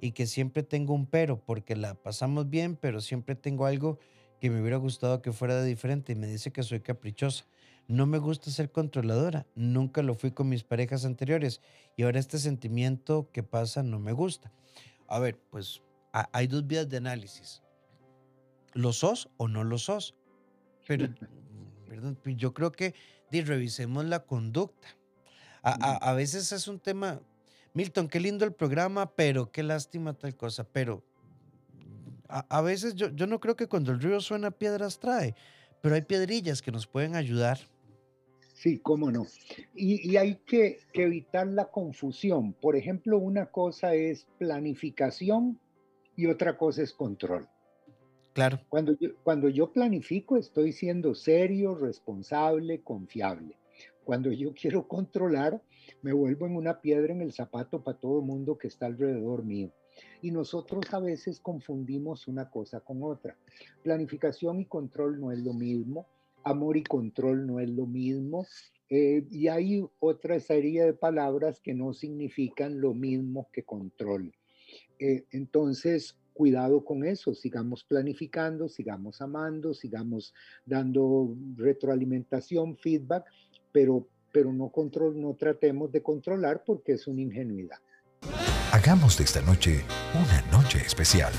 y 0.04 0.12
que 0.12 0.28
siempre 0.28 0.64
tengo 0.64 0.94
un 0.94 1.06
pero, 1.06 1.40
porque 1.40 1.78
la 1.78 1.96
pasamos 1.96 2.50
bien, 2.50 2.76
pero 2.76 3.00
siempre 3.00 3.36
tengo 3.36 3.66
algo 3.66 4.00
que 4.42 4.50
me 4.50 4.60
hubiera 4.60 4.76
gustado 4.76 5.22
que 5.22 5.32
fuera 5.32 5.64
diferente 5.64 6.12
y 6.12 6.16
me 6.16 6.28
dice 6.28 6.52
que 6.52 6.62
soy 6.62 6.82
caprichosa. 6.82 7.46
No 7.88 8.06
me 8.06 8.18
gusta 8.18 8.52
ser 8.52 8.70
controladora, 8.70 9.48
nunca 9.56 10.04
lo 10.04 10.14
fui 10.14 10.32
con 10.32 10.50
mis 10.50 10.66
parejas 10.66 11.06
anteriores 11.06 11.62
y 11.96 12.04
ahora 12.04 12.20
este 12.20 12.38
sentimiento 12.38 13.30
que 13.32 13.44
pasa 13.44 13.82
no 13.82 13.98
me 13.98 14.12
gusta. 14.12 14.52
A 15.08 15.20
ver, 15.20 15.40
pues 15.50 15.82
hay 16.12 16.48
dos 16.48 16.68
vías 16.68 16.90
de 16.90 16.98
análisis. 16.98 17.64
¿Lo 18.74 18.92
sos 18.92 19.30
o 19.38 19.48
no 19.48 19.64
lo 19.64 19.78
sos? 19.78 20.16
Pero 20.86 21.08
perdón, 21.88 22.20
pues, 22.22 22.36
yo 22.36 22.54
creo 22.54 22.74
que 22.74 22.94
revisemos 23.32 24.04
la 24.04 24.20
conducta. 24.26 24.90
A, 25.62 26.12
veces 26.12 26.52
es 26.52 26.68
un 26.68 26.78
tema, 26.78 27.22
Milton, 27.74 28.08
qué 28.08 28.20
lindo 28.20 28.46
el 28.46 28.54
programa, 28.54 29.16
pero 29.16 29.52
qué 29.52 29.64
lástima 29.64 30.14
tal 30.14 30.36
cosa. 30.36 30.64
Pero 30.64 31.04
a, 32.28 32.62
veces 32.62 32.96
yo, 32.96 33.10
yo 33.10 33.28
no 33.28 33.40
creo 33.40 33.56
que 33.56 33.68
cuando 33.68 33.92
el 33.92 34.00
río 34.00 34.20
suena 34.22 34.52
piedras 34.52 35.00
trae, 35.00 35.36
pero 35.82 35.96
hay 35.96 36.02
piedrillas 36.02 36.62
que 36.62 36.72
nos 36.72 36.88
pueden 36.88 37.16
ayudar. 37.16 37.60
Sí, 38.64 38.80
cómo 38.80 39.12
no. 39.12 39.26
Y, 39.76 40.16
hay 40.16 40.36
que, 40.46 40.80
evitar 40.94 41.48
la 41.48 41.66
confusión. 41.66 42.54
Por 42.54 42.78
ejemplo, 42.78 43.18
una 43.18 43.48
cosa 43.48 43.94
es 43.94 44.26
planificación 44.38 45.60
y 46.16 46.28
otra 46.28 46.58
cosa 46.58 46.82
es 46.82 46.94
control. 46.94 47.50
Claro. 48.32 48.62
Cuando 48.70 48.98
yo, 48.98 49.10
cuando 49.24 49.50
yo 49.50 49.74
planifico, 49.74 50.38
estoy 50.38 50.72
siendo 50.72 51.14
serio, 51.14 51.76
responsable, 51.76 52.82
confiable. 52.82 53.58
Cuando 54.06 54.32
yo 54.32 54.54
quiero 54.54 54.88
controlar, 54.88 55.62
me 56.02 56.14
vuelvo 56.14 56.46
en 56.46 56.56
una 56.56 56.82
piedra 56.82 57.14
en 57.14 57.22
el 57.22 57.32
zapato 57.32 57.84
para 57.84 58.00
todo 58.00 58.20
el 58.20 58.26
mundo 58.26 58.58
que 58.58 58.68
está 58.68 58.86
alrededor 58.86 59.44
mío. 59.44 59.72
Y 60.22 60.32
nosotros 60.32 60.86
a 60.94 61.00
veces 61.00 61.40
confundimos 61.40 62.28
una 62.28 62.50
cosa 62.50 62.80
con 62.80 63.04
otra. 63.04 63.38
Planificación 63.84 64.60
y 64.60 64.66
control 64.66 65.20
no 65.20 65.32
es 65.32 65.40
lo 65.40 65.54
mismo 65.54 66.08
amor 66.44 66.78
y 66.78 66.84
control 66.84 67.48
no 67.48 67.60
es 67.60 67.70
lo 67.70 67.86
mismo. 67.86 68.46
Eh, 68.90 69.26
y 69.32 69.48
hay 69.48 69.84
otra 70.00 70.40
serie 70.40 70.86
de 70.86 70.94
palabras 70.94 71.60
que 71.60 71.74
no 71.74 71.94
significan 71.94 72.80
lo 72.80 72.94
mismo 72.94 73.50
que 73.52 73.64
control. 73.64 74.34
Eh, 75.00 75.26
entonces, 75.32 76.18
cuidado 76.34 76.84
con 76.84 77.06
eso, 77.06 77.34
sigamos 77.34 77.84
planificando, 77.84 78.68
sigamos 78.68 79.22
amando, 79.22 79.74
sigamos 79.74 80.34
dando 80.66 81.36
retroalimentación, 81.56 82.78
feedback, 82.78 83.26
pero, 83.72 84.08
pero 84.34 84.52
no, 84.52 84.70
control, 84.70 85.22
no 85.22 85.36
tratemos 85.36 85.92
de 85.92 86.02
controlar 86.02 86.64
porque 86.66 86.94
es 86.94 87.08
una 87.08 87.22
ingenuidad. 87.22 87.78
Hagamos 88.74 89.18
de 89.18 89.24
esta 89.24 89.42
noche 89.42 89.86
una 90.14 90.42
noche 90.52 90.80
especial. 90.80 91.32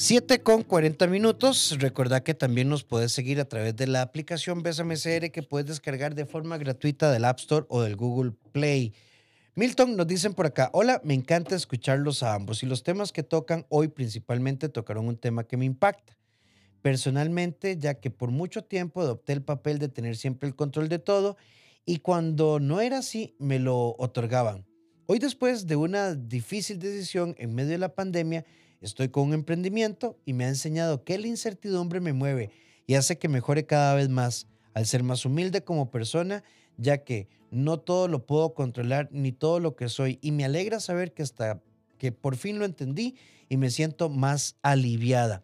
7 0.00 0.44
con 0.44 0.62
40 0.62 1.08
minutos. 1.08 1.76
Recordad 1.80 2.22
que 2.22 2.32
también 2.32 2.68
nos 2.68 2.84
puedes 2.84 3.10
seguir 3.10 3.40
a 3.40 3.46
través 3.46 3.74
de 3.74 3.88
la 3.88 4.02
aplicación 4.02 4.62
BSMCR 4.62 5.32
que 5.32 5.42
puedes 5.42 5.66
descargar 5.66 6.14
de 6.14 6.24
forma 6.24 6.56
gratuita 6.56 7.10
del 7.10 7.24
App 7.24 7.40
Store 7.40 7.66
o 7.68 7.82
del 7.82 7.96
Google 7.96 8.32
Play. 8.52 8.94
Milton, 9.56 9.96
nos 9.96 10.06
dicen 10.06 10.34
por 10.34 10.46
acá, 10.46 10.70
hola, 10.72 11.00
me 11.02 11.14
encanta 11.14 11.56
escucharlos 11.56 12.22
a 12.22 12.34
ambos 12.34 12.62
y 12.62 12.66
los 12.66 12.84
temas 12.84 13.10
que 13.10 13.24
tocan 13.24 13.66
hoy 13.70 13.88
principalmente 13.88 14.68
tocaron 14.68 15.08
un 15.08 15.16
tema 15.16 15.42
que 15.42 15.56
me 15.56 15.64
impacta. 15.64 16.17
Personalmente, 16.82 17.76
ya 17.78 17.94
que 17.94 18.10
por 18.10 18.30
mucho 18.30 18.62
tiempo 18.64 19.00
adopté 19.00 19.32
el 19.32 19.42
papel 19.42 19.78
de 19.78 19.88
tener 19.88 20.16
siempre 20.16 20.48
el 20.48 20.54
control 20.54 20.88
de 20.88 20.98
todo 20.98 21.36
y 21.84 21.98
cuando 21.98 22.60
no 22.60 22.80
era 22.80 22.98
así, 22.98 23.34
me 23.38 23.58
lo 23.58 23.94
otorgaban. 23.98 24.66
Hoy 25.06 25.18
después 25.18 25.66
de 25.66 25.76
una 25.76 26.14
difícil 26.14 26.78
decisión 26.78 27.34
en 27.38 27.54
medio 27.54 27.70
de 27.70 27.78
la 27.78 27.94
pandemia, 27.94 28.44
Estoy 28.80 29.08
con 29.08 29.28
un 29.28 29.34
emprendimiento 29.34 30.18
y 30.24 30.34
me 30.34 30.44
ha 30.44 30.48
enseñado 30.48 31.02
que 31.02 31.18
la 31.18 31.26
incertidumbre 31.26 32.00
me 32.00 32.12
mueve 32.12 32.50
y 32.86 32.94
hace 32.94 33.18
que 33.18 33.28
mejore 33.28 33.66
cada 33.66 33.94
vez 33.94 34.08
más 34.08 34.46
al 34.72 34.86
ser 34.86 35.02
más 35.02 35.24
humilde 35.24 35.64
como 35.64 35.90
persona, 35.90 36.44
ya 36.76 36.98
que 36.98 37.28
no 37.50 37.80
todo 37.80 38.06
lo 38.06 38.24
puedo 38.24 38.54
controlar 38.54 39.08
ni 39.10 39.32
todo 39.32 39.58
lo 39.58 39.74
que 39.74 39.88
soy 39.88 40.18
y 40.22 40.30
me 40.30 40.44
alegra 40.44 40.78
saber 40.78 41.12
que 41.12 41.22
hasta 41.22 41.60
que 41.98 42.12
por 42.12 42.36
fin 42.36 42.60
lo 42.60 42.64
entendí 42.64 43.16
y 43.48 43.56
me 43.56 43.70
siento 43.70 44.08
más 44.08 44.56
aliviada. 44.62 45.42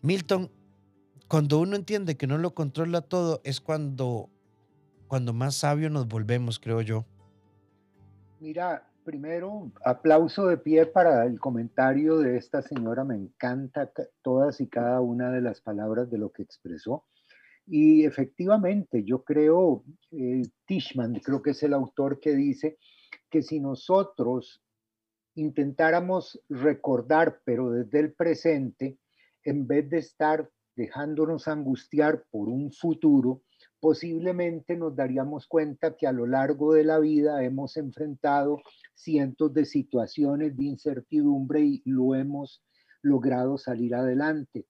Milton, 0.00 0.50
cuando 1.28 1.60
uno 1.60 1.76
entiende 1.76 2.16
que 2.16 2.26
no 2.26 2.38
lo 2.38 2.54
controla 2.54 3.00
todo 3.00 3.40
es 3.44 3.60
cuando 3.60 4.28
cuando 5.08 5.32
más 5.34 5.56
sabio 5.56 5.90
nos 5.90 6.08
volvemos, 6.08 6.58
creo 6.58 6.80
yo. 6.80 7.04
Mira, 8.40 8.92
Primero, 9.04 9.72
aplauso 9.84 10.46
de 10.46 10.58
pie 10.58 10.86
para 10.86 11.24
el 11.24 11.40
comentario 11.40 12.18
de 12.18 12.36
esta 12.36 12.62
señora. 12.62 13.02
Me 13.02 13.16
encanta 13.16 13.90
todas 14.22 14.60
y 14.60 14.68
cada 14.68 15.00
una 15.00 15.32
de 15.32 15.40
las 15.40 15.60
palabras 15.60 16.08
de 16.08 16.18
lo 16.18 16.30
que 16.30 16.42
expresó. 16.42 17.04
Y 17.66 18.04
efectivamente, 18.04 19.02
yo 19.02 19.24
creo, 19.24 19.84
eh, 20.12 20.42
Tishman, 20.66 21.14
creo 21.14 21.42
que 21.42 21.50
es 21.50 21.62
el 21.64 21.74
autor 21.74 22.20
que 22.20 22.32
dice 22.32 22.78
que 23.28 23.42
si 23.42 23.58
nosotros 23.58 24.62
intentáramos 25.34 26.40
recordar, 26.48 27.40
pero 27.44 27.72
desde 27.72 27.98
el 27.98 28.12
presente, 28.12 28.98
en 29.42 29.66
vez 29.66 29.90
de 29.90 29.98
estar 29.98 30.48
dejándonos 30.76 31.48
angustiar 31.48 32.24
por 32.30 32.48
un 32.48 32.72
futuro, 32.72 33.42
posiblemente 33.80 34.76
nos 34.76 34.94
daríamos 34.94 35.46
cuenta 35.46 35.96
que 35.96 36.06
a 36.06 36.12
lo 36.12 36.26
largo 36.26 36.72
de 36.72 36.84
la 36.84 36.98
vida 36.98 37.42
hemos 37.44 37.76
enfrentado 37.76 38.58
cientos 38.94 39.52
de 39.52 39.64
situaciones 39.64 40.56
de 40.56 40.64
incertidumbre 40.64 41.60
y 41.60 41.82
lo 41.84 42.14
hemos 42.14 42.62
logrado 43.02 43.58
salir 43.58 43.94
adelante. 43.94 44.66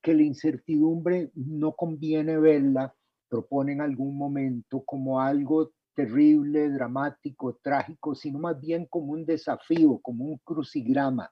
Que 0.00 0.14
la 0.14 0.22
incertidumbre 0.22 1.30
no 1.34 1.72
conviene 1.72 2.38
verla, 2.38 2.94
propone 3.28 3.72
en 3.72 3.80
algún 3.80 4.16
momento 4.16 4.82
como 4.84 5.20
algo 5.20 5.72
terrible, 5.94 6.70
dramático, 6.70 7.58
trágico, 7.62 8.14
sino 8.14 8.38
más 8.38 8.60
bien 8.60 8.86
como 8.86 9.12
un 9.12 9.24
desafío, 9.24 9.98
como 10.02 10.24
un 10.24 10.38
crucigrama, 10.38 11.30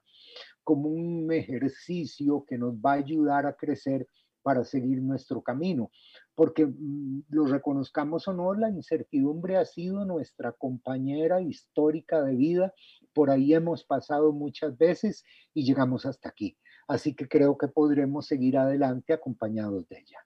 como 0.63 0.89
un 0.89 1.31
ejercicio 1.31 2.45
que 2.47 2.57
nos 2.57 2.75
va 2.75 2.93
a 2.93 2.97
ayudar 2.97 3.45
a 3.45 3.55
crecer 3.55 4.07
para 4.41 4.63
seguir 4.63 5.01
nuestro 5.01 5.41
camino 5.41 5.89
porque 6.35 6.65
mm, 6.65 7.23
lo 7.29 7.45
reconozcamos 7.45 8.27
o 8.27 8.33
no, 8.33 8.53
la 8.53 8.69
incertidumbre 8.69 9.57
ha 9.57 9.65
sido 9.65 10.05
nuestra 10.05 10.51
compañera 10.53 11.41
histórica 11.41 12.21
de 12.21 12.35
vida, 12.35 12.73
por 13.13 13.29
ahí 13.29 13.53
hemos 13.53 13.83
pasado 13.83 14.31
muchas 14.31 14.77
veces 14.77 15.23
y 15.53 15.63
llegamos 15.65 16.05
hasta 16.05 16.29
aquí. 16.29 16.57
Así 16.87 17.15
que 17.15 17.27
creo 17.27 17.57
que 17.57 17.67
podremos 17.67 18.27
seguir 18.27 18.57
adelante 18.57 19.13
acompañados 19.13 19.87
de 19.87 19.99
ella. 19.99 20.17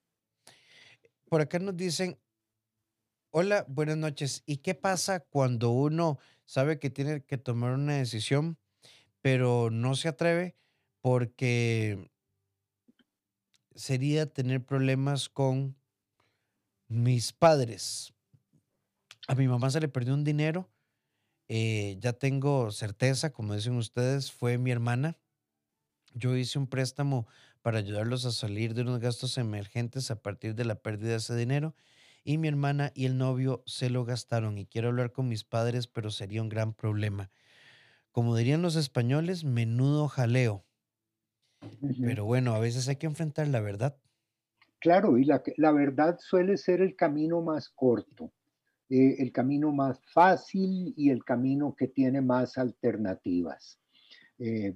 Por 1.30 1.42
acá 1.42 1.60
nos 1.60 1.76
dicen, 1.76 2.18
hola, 3.32 3.66
buenas 3.68 3.98
noches. 3.98 4.44
¿Y 4.46 4.58
qué 4.58 4.74
pasa 4.74 5.20
cuando 5.20 5.72
uno 5.72 6.18
sabe 6.46 6.80
que 6.80 6.90
tiene 6.90 7.24
que 7.24 7.38
tomar 7.38 7.74
una 7.74 7.98
decisión, 7.98 8.58
pero 9.28 9.70
no 9.70 9.94
se 9.96 10.08
atreve 10.08 10.56
porque 11.02 12.10
sería 13.76 14.26
tener 14.26 14.64
problemas 14.66 15.28
con 15.28 15.76
mis 16.88 17.34
padres. 17.34 18.14
A 19.28 19.36
mi 19.36 19.50
mamá 19.50 19.70
se 19.70 19.82
le 19.82 19.90
perdió 19.90 20.14
un 20.14 20.24
dinero. 20.24 20.70
Eh, 21.50 21.98
ya 22.00 22.14
tengo 22.14 22.72
certeza, 22.72 23.34
como 23.34 23.54
dicen 23.54 23.76
ustedes, 23.76 24.32
fue 24.32 24.58
mi 24.58 24.72
hermana. 24.72 25.18
Yo 26.14 26.38
hice 26.38 26.58
un 26.58 26.68
préstamo 26.68 27.28
para 27.62 27.80
ayudarlos 27.80 28.24
a 28.24 28.32
salir 28.32 28.76
de 28.76 28.84
unos 28.84 29.02
gastos 29.02 29.38
emergentes 29.38 30.10
a 30.10 30.22
partir 30.22 30.56
de 30.56 30.64
la 30.64 30.76
pérdida 30.76 31.10
de 31.10 31.18
ese 31.18 31.36
dinero. 31.36 31.76
Y 32.24 32.38
mi 32.38 32.48
hermana 32.48 32.94
y 32.96 33.04
el 33.08 33.18
novio 33.18 33.62
se 33.66 33.90
lo 33.90 34.06
gastaron 34.06 34.58
y 34.58 34.68
quiero 34.68 34.88
hablar 34.88 35.12
con 35.12 35.28
mis 35.28 35.44
padres, 35.44 35.88
pero 35.88 36.12
sería 36.12 36.42
un 36.42 36.48
gran 36.48 36.74
problema. 36.74 37.30
Como 38.12 38.36
dirían 38.36 38.62
los 38.62 38.76
españoles, 38.76 39.44
menudo 39.44 40.08
jaleo. 40.08 40.66
Pero 42.02 42.26
bueno, 42.26 42.54
a 42.54 42.60
veces 42.60 42.88
hay 42.88 42.98
que 42.98 43.08
enfrentar 43.08 43.48
la 43.48 43.62
verdad. 43.62 43.98
Claro, 44.80 45.18
y 45.18 45.26
la, 45.26 45.42
la 45.58 45.72
verdad 45.72 46.18
suele 46.20 46.58
ser 46.58 46.82
el 46.82 46.96
camino 46.96 47.42
más 47.42 47.70
corto, 47.70 48.32
eh, 48.90 49.16
el 49.20 49.32
camino 49.32 49.72
más 49.72 50.00
fácil 50.14 50.94
y 50.96 51.10
el 51.10 51.24
camino 51.24 51.76
que 51.76 51.88
tiene 51.88 52.22
más 52.22 52.58
alternativas. 52.58 53.80
Eh, 54.40 54.76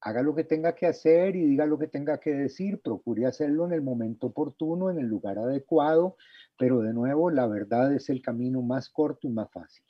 haga 0.00 0.22
lo 0.22 0.34
que 0.34 0.44
tenga 0.44 0.74
que 0.74 0.86
hacer 0.86 1.34
y 1.34 1.46
diga 1.46 1.66
lo 1.66 1.78
que 1.78 1.88
tenga 1.88 2.20
que 2.20 2.32
decir, 2.32 2.80
procure 2.80 3.26
hacerlo 3.26 3.66
en 3.66 3.72
el 3.72 3.82
momento 3.82 4.28
oportuno, 4.28 4.90
en 4.90 4.98
el 4.98 5.06
lugar 5.06 5.38
adecuado, 5.38 6.16
pero 6.58 6.80
de 6.80 6.92
nuevo, 6.92 7.30
la 7.30 7.46
verdad 7.46 7.92
es 7.94 8.08
el 8.10 8.22
camino 8.22 8.62
más 8.62 8.90
corto 8.90 9.26
y 9.26 9.30
más 9.30 9.50
fácil. 9.50 9.84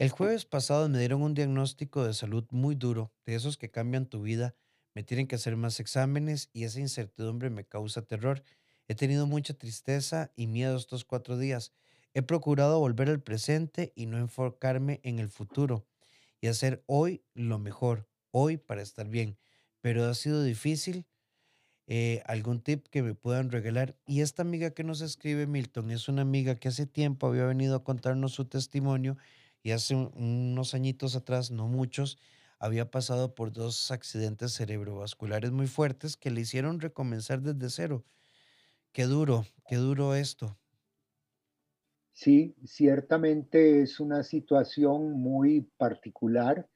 El 0.00 0.08
jueves 0.08 0.46
pasado 0.46 0.88
me 0.88 0.98
dieron 0.98 1.20
un 1.20 1.34
diagnóstico 1.34 2.06
de 2.06 2.14
salud 2.14 2.46
muy 2.52 2.74
duro, 2.74 3.12
de 3.26 3.34
esos 3.34 3.58
que 3.58 3.70
cambian 3.70 4.06
tu 4.06 4.22
vida. 4.22 4.54
Me 4.94 5.02
tienen 5.02 5.26
que 5.26 5.34
hacer 5.34 5.56
más 5.56 5.78
exámenes 5.78 6.48
y 6.54 6.64
esa 6.64 6.80
incertidumbre 6.80 7.50
me 7.50 7.66
causa 7.66 8.00
terror. 8.00 8.42
He 8.88 8.94
tenido 8.94 9.26
mucha 9.26 9.52
tristeza 9.52 10.32
y 10.36 10.46
miedo 10.46 10.74
estos 10.78 11.04
cuatro 11.04 11.36
días. 11.36 11.74
He 12.14 12.22
procurado 12.22 12.78
volver 12.78 13.10
al 13.10 13.20
presente 13.20 13.92
y 13.94 14.06
no 14.06 14.16
enfocarme 14.16 15.00
en 15.02 15.18
el 15.18 15.28
futuro 15.28 15.86
y 16.40 16.46
hacer 16.46 16.82
hoy 16.86 17.22
lo 17.34 17.58
mejor 17.58 18.08
hoy 18.30 18.56
para 18.56 18.80
estar 18.80 19.06
bien, 19.06 19.36
pero 19.82 20.06
ha 20.06 20.14
sido 20.14 20.42
difícil. 20.42 21.04
Eh, 21.86 22.22
¿Algún 22.24 22.62
tip 22.62 22.86
que 22.88 23.02
me 23.02 23.12
puedan 23.12 23.50
regalar? 23.50 23.98
Y 24.06 24.22
esta 24.22 24.40
amiga 24.40 24.70
que 24.70 24.82
nos 24.82 25.02
escribe, 25.02 25.46
Milton, 25.46 25.90
es 25.90 26.08
una 26.08 26.22
amiga 26.22 26.54
que 26.54 26.68
hace 26.68 26.86
tiempo 26.86 27.26
había 27.26 27.44
venido 27.44 27.76
a 27.76 27.84
contarnos 27.84 28.32
su 28.32 28.46
testimonio 28.46 29.18
y 29.62 29.72
hace 29.72 29.94
unos 29.94 30.74
añitos 30.74 31.16
atrás, 31.16 31.50
no 31.50 31.68
muchos, 31.68 32.18
había 32.58 32.90
pasado 32.90 33.34
por 33.34 33.52
dos 33.52 33.90
accidentes 33.90 34.52
cerebrovasculares 34.54 35.50
muy 35.52 35.66
fuertes 35.66 36.16
que 36.16 36.30
le 36.30 36.42
hicieron 36.42 36.80
recomenzar 36.80 37.42
desde 37.42 37.70
cero. 37.70 38.04
Qué 38.92 39.04
duro, 39.04 39.46
qué 39.66 39.76
duro 39.76 40.14
esto. 40.14 40.58
Sí, 42.12 42.54
ciertamente 42.64 43.82
es 43.82 43.98
una 44.00 44.22
situación 44.22 45.12
muy 45.12 45.62
particular 45.78 46.68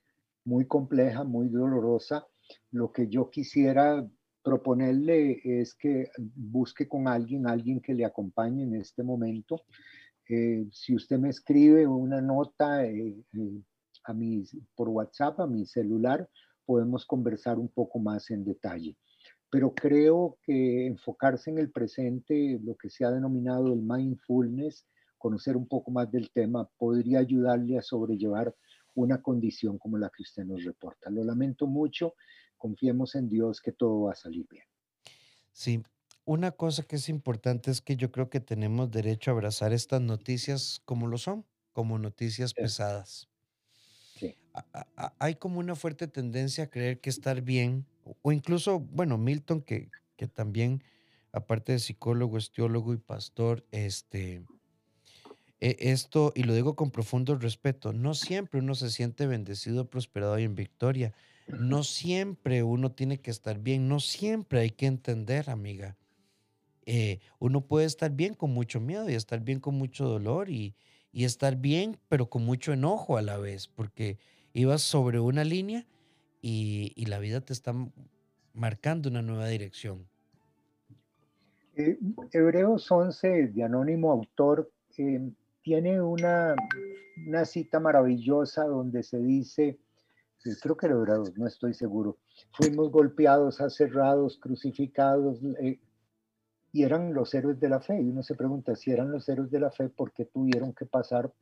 muy 0.45 0.69
compleja, 0.69 1.25
muy 1.25 1.49
dolorosa. 1.51 2.29
Lo 2.71 2.93
que 2.93 3.09
yo 3.09 3.31
quisiera 3.33 4.09
proponerle 4.45 5.41
es 5.45 5.75
que 5.75 6.11
busque 6.37 6.89
con 6.89 7.09
alguien, 7.09 7.49
alguien 7.49 7.83
que 7.83 7.97
le 7.97 8.07
acompañe 8.07 8.63
en 8.65 8.77
este 8.77 9.03
momento. 9.03 9.63
Eh, 10.29 10.67
si 10.73 10.95
usted 10.95 11.19
me 11.19 11.29
escribe 11.29 11.87
una 11.87 12.21
nota 12.21 12.85
eh, 12.85 13.17
eh, 13.35 13.63
a 14.05 14.13
mi, 14.15 14.45
por 14.75 14.89
WhatsApp, 14.89 15.41
a 15.41 15.47
mi 15.47 15.67
celular, 15.67 16.29
podemos 16.65 17.05
conversar 17.05 17.59
un 17.59 17.69
poco 17.69 17.99
más 17.99 18.31
en 18.31 18.45
detalle. 18.45 18.97
Pero 19.51 19.75
creo 19.75 20.39
que 20.43 20.87
enfocarse 20.87 21.51
en 21.51 21.59
el 21.59 21.71
presente, 21.71 22.59
lo 22.63 22.77
que 22.77 22.91
se 22.91 23.05
ha 23.05 23.11
denominado 23.11 23.73
el 23.73 23.83
mindfulness, 23.83 24.87
conocer 25.19 25.57
un 25.57 25.69
poco 25.69 25.91
más 25.91 26.11
del 26.11 26.31
tema, 26.33 26.69
podría 26.77 27.21
ayudarle 27.21 27.79
a 27.79 27.83
sobrellevar 27.83 28.55
una 28.95 29.23
condición 29.23 29.79
como 29.79 29.99
la 29.99 30.11
que 30.11 30.23
usted 30.23 30.45
nos 30.45 30.65
reporta. 30.65 31.11
Lo 31.11 31.23
lamento 31.25 31.67
mucho, 31.67 32.15
confiemos 32.57 33.15
en 33.15 33.29
Dios 33.29 33.61
que 33.61 33.73
todo 33.73 34.03
va 34.03 34.13
a 34.13 34.17
salir 34.17 34.47
bien. 34.51 34.65
Sí, 35.53 35.83
una 36.25 36.53
cosa 36.53 36.83
que 36.85 36.97
es 36.97 37.09
importante 37.09 37.71
es 37.71 37.81
que 37.81 37.97
yo 37.97 38.11
creo 38.13 38.31
que 38.31 38.41
tenemos 38.41 38.91
derecho 38.91 39.31
a 39.31 39.35
abrazar 39.35 39.73
estas 39.73 40.01
noticias 40.01 40.81
como 40.85 41.07
lo 41.07 41.19
son, 41.19 41.47
como 41.73 41.99
noticias 41.99 42.55
pesadas. 42.55 43.29
Sí. 44.15 44.35
Hay 45.19 45.35
como 45.37 45.59
una 45.59 45.75
fuerte 45.75 46.07
tendencia 46.07 46.65
a 46.65 46.71
creer 46.71 47.01
que 47.01 47.11
estar 47.11 47.43
bien, 47.43 47.87
o 48.23 48.33
incluso, 48.33 48.81
bueno, 48.81 49.19
Milton, 49.19 49.63
que, 49.63 49.91
que 50.17 50.29
también, 50.29 50.85
aparte 51.33 51.73
de 51.73 51.81
psicólogo, 51.81 52.39
es 52.39 52.53
teólogo 52.53 52.95
y 52.95 52.99
pastor, 52.99 53.67
este, 53.73 54.45
e, 55.61 55.77
esto, 55.81 56.33
y 56.35 56.43
lo 56.45 56.55
digo 56.55 56.77
con 56.77 56.91
profundo 56.91 57.37
respeto, 57.37 57.93
no 57.93 58.15
siempre 58.15 58.61
uno 58.61 58.75
se 58.75 58.91
siente 58.91 59.27
bendecido, 59.27 59.89
prosperado 59.91 60.39
y 60.39 60.45
en 60.45 60.55
victoria. 60.55 61.13
No 61.59 61.85
siempre 61.85 62.63
uno 62.63 62.93
tiene 62.93 63.21
que 63.21 63.31
estar 63.31 63.59
bien, 63.59 63.89
no 63.89 64.01
siempre 64.01 64.61
hay 64.61 64.71
que 64.71 64.87
entender, 64.87 65.51
amiga. 65.51 65.99
Eh, 66.87 67.21
uno 67.39 67.63
puede 67.63 67.87
estar 67.87 68.11
bien 68.11 68.35
con 68.35 68.51
mucho 68.53 68.81
miedo 68.81 69.09
y 69.09 69.15
estar 69.15 69.41
bien 69.41 69.61
con 69.61 69.75
mucho 69.77 70.07
dolor 70.07 70.51
y, 70.51 70.75
y 71.13 71.25
estar 71.25 71.57
bien, 71.57 71.99
pero 72.09 72.29
con 72.29 72.45
mucho 72.45 72.73
enojo 72.73 73.17
a 73.17 73.23
la 73.23 73.39
vez, 73.39 73.69
porque 73.69 74.19
ibas 74.53 74.83
sobre 74.83 75.21
una 75.21 75.45
línea 75.45 75.87
y, 76.43 76.93
y 76.97 77.07
la 77.07 77.19
vida 77.19 77.41
te 77.41 77.53
está 77.53 77.75
marcando 78.53 79.09
una 79.09 79.23
nueva 79.23 79.47
dirección. 79.49 80.07
Eh, 81.77 81.99
Hebreos 82.33 82.91
11, 82.91 83.49
de 83.49 83.63
anónimo 83.65 84.13
autor, 84.13 84.71
eh, 84.97 85.21
tiene 85.63 86.01
una, 86.01 86.55
una 87.27 87.45
cita 87.45 87.81
maravillosa 87.81 88.65
donde 88.65 89.03
se 89.03 89.19
dice, 89.19 89.79
creo 90.63 90.77
que 90.77 90.87
era 90.87 91.19
no 91.37 91.47
estoy 91.47 91.75
seguro, 91.75 92.19
fuimos 92.53 92.93
golpeados, 92.93 93.61
aserrados, 93.61 94.39
crucificados, 94.39 95.41
eh, 95.61 95.81
y 96.75 96.83
eran 96.83 97.15
los 97.15 97.33
héroes 97.35 97.61
de 97.61 97.69
la 97.69 97.81
fe. 97.81 98.03
Y 98.03 98.11
uno 98.11 98.25
se 98.25 98.35
pregunta, 98.35 98.75
si 98.75 98.91
eran 98.91 99.13
los 99.13 99.29
héroes 99.29 99.49
de 99.51 99.61
la 99.61 99.71
fe, 99.71 99.89
¿por 99.89 100.13
qué 100.13 100.25
tuvieron 100.25 100.75
que 100.75 100.85
pasar 100.85 101.33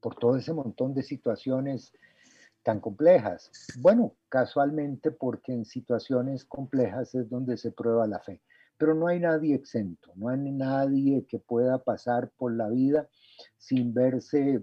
por 0.00 0.14
todo 0.14 0.36
ese 0.36 0.52
montón 0.52 0.94
de 0.94 1.02
situaciones 1.02 1.92
tan 2.62 2.78
complejas? 2.78 3.50
Bueno, 3.80 4.14
casualmente 4.28 5.10
porque 5.10 5.52
en 5.52 5.64
situaciones 5.64 6.44
complejas 6.44 7.12
es 7.16 7.28
donde 7.28 7.56
se 7.56 7.72
prueba 7.72 8.06
la 8.06 8.20
fe 8.20 8.40
pero 8.78 8.94
no 8.94 9.08
hay 9.08 9.20
nadie 9.20 9.54
exento, 9.54 10.10
no 10.14 10.30
hay 10.30 10.38
nadie 10.38 11.26
que 11.28 11.38
pueda 11.38 11.84
pasar 11.84 12.30
por 12.38 12.56
la 12.56 12.70
vida 12.70 13.10
sin 13.58 13.92
verse 13.92 14.62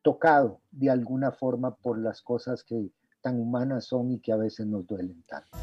tocado 0.00 0.60
de 0.70 0.90
alguna 0.90 1.32
forma 1.32 1.74
por 1.74 1.98
las 1.98 2.22
cosas 2.22 2.62
que 2.62 2.88
tan 3.20 3.40
humanas 3.40 3.86
son 3.86 4.12
y 4.12 4.20
que 4.20 4.30
a 4.30 4.36
veces 4.36 4.64
nos 4.64 4.86
duelen 4.86 5.24
tanto. 5.24 5.58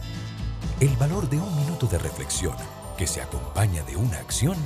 El 0.82 0.94
valor 0.98 1.30
de 1.30 1.38
un 1.38 1.56
minuto 1.56 1.88
de 1.88 1.98
reflexión 1.98 2.58
que 2.98 3.08
se 3.08 3.22
acompaña 3.22 3.84
de 3.84 3.96
una 3.96 4.20
acción 4.20 4.58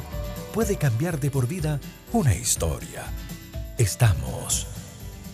puede 0.54 0.78
cambiar 0.78 1.20
de 1.20 1.32
por 1.32 1.48
vida 1.48 1.80
una 2.13 2.34
historia. 2.36 3.04
Estamos 3.78 4.68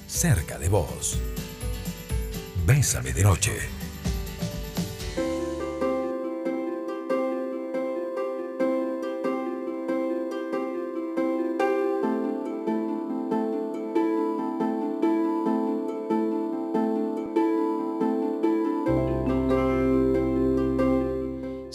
cerca 0.08 0.58
de 0.58 0.70
vos. 0.70 1.20
Bésame 2.66 3.14
de 3.14 3.24
noche. 3.24 3.85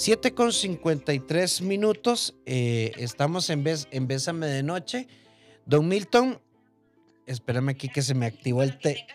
7 0.01 0.33
con 0.33 0.51
53 0.51 1.61
minutos. 1.61 2.35
Eh, 2.47 2.93
estamos 2.97 3.51
en, 3.51 3.63
vez, 3.63 3.87
en 3.91 4.07
Bésame 4.07 4.47
de 4.47 4.63
Noche. 4.63 5.07
Don 5.67 5.87
Milton, 5.89 6.41
espérame 7.27 7.69
aquí 7.69 7.91
que 7.91 8.01
se 8.01 8.15
me 8.15 8.25
activó 8.25 8.63
el 8.63 8.79
te 8.79 9.07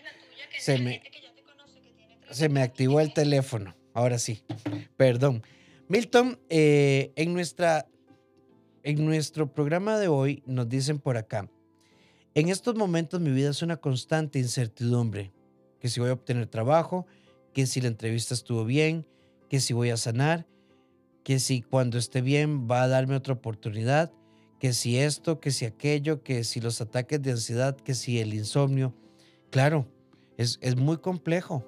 se 0.59 0.77
me, 0.77 1.01
se 2.29 2.49
me 2.49 2.61
activó 2.61 2.99
el 2.99 3.15
teléfono. 3.15 3.75
Ahora 3.95 4.19
sí, 4.19 4.43
perdón. 4.95 5.41
Milton, 5.87 6.39
eh, 6.49 7.11
en, 7.15 7.33
nuestra, 7.33 7.87
en 8.83 9.03
nuestro 9.03 9.51
programa 9.51 9.97
de 9.97 10.07
hoy 10.07 10.43
nos 10.45 10.69
dicen 10.69 10.99
por 10.99 11.17
acá, 11.17 11.49
en 12.35 12.49
estos 12.49 12.75
momentos 12.75 13.19
mi 13.19 13.31
vida 13.31 13.49
es 13.49 13.63
una 13.63 13.77
constante 13.77 14.37
incertidumbre, 14.37 15.33
que 15.79 15.89
si 15.89 15.99
voy 15.99 16.11
a 16.11 16.13
obtener 16.13 16.45
trabajo, 16.45 17.07
que 17.53 17.65
si 17.65 17.81
la 17.81 17.87
entrevista 17.87 18.35
estuvo 18.35 18.65
bien, 18.65 19.07
que 19.49 19.59
si 19.59 19.73
voy 19.73 19.89
a 19.89 19.97
sanar, 19.97 20.45
que 21.25 21.39
si 21.39 21.63
cuando 21.63 21.97
esté 21.97 22.21
bien 22.21 22.67
va 22.69 22.83
a 22.83 22.87
darme 22.87 23.15
otra 23.15 23.33
oportunidad, 23.33 24.13
que 24.59 24.73
si 24.73 24.99
esto, 24.99 25.39
que 25.39 25.49
si 25.49 25.65
aquello, 25.65 26.21
que 26.21 26.43
si 26.43 26.61
los 26.61 26.79
ataques 26.81 27.19
de 27.19 27.31
ansiedad, 27.31 27.75
que 27.75 27.95
si 27.95 28.19
el 28.19 28.35
insomnio. 28.35 28.93
Claro, 29.49 29.87
es, 30.37 30.59
muy 30.77 30.97
complejo. 30.97 31.65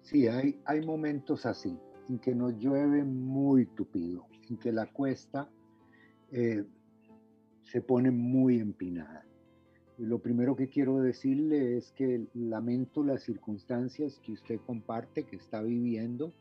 Sí, 0.00 0.26
hay, 0.26 0.58
hay 0.64 0.86
momentos 0.86 1.44
así, 1.44 1.78
en 2.08 2.18
que 2.18 2.34
nos 2.34 2.56
llueve 2.56 3.04
muy 3.04 3.66
tupido, 3.66 4.26
en 4.48 4.56
que 4.56 4.72
la 4.72 4.86
cuesta 4.86 5.50
eh, 6.32 6.64
se 7.62 7.82
pone 7.82 8.10
muy 8.10 8.58
empinada. 8.58 9.26
lo 9.98 10.18
primero 10.18 10.56
que 10.56 10.68
quiero 10.68 11.00
decirle 11.00 11.76
es 11.76 11.92
que 11.92 12.26
lamento 12.32 13.04
las 13.04 13.22
circunstancias 13.22 14.18
que 14.24 14.32
usted 14.32 14.60
comparte, 14.66 15.24
que 15.24 15.36
está 15.36 15.60
viviendo, 15.60 16.32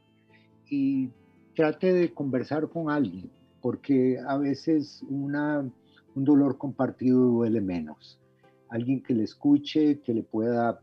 y 0.70 1.10
trate 1.56 1.94
de 1.94 2.14
conversar 2.14 2.70
con 2.70 2.90
alguien, 2.90 3.30
porque 3.62 4.20
a 4.28 4.38
veces 4.38 5.04
una, 5.10 5.68
un 6.16 6.24
dolor 6.24 6.58
compartido 6.58 7.20
duele 7.20 7.62
menos. 7.62 8.20
Alguien 8.70 9.02
que 9.02 9.14
le 9.14 9.24
escuche, 9.24 10.02
que 10.02 10.14
le 10.14 10.24
pueda 10.24 10.80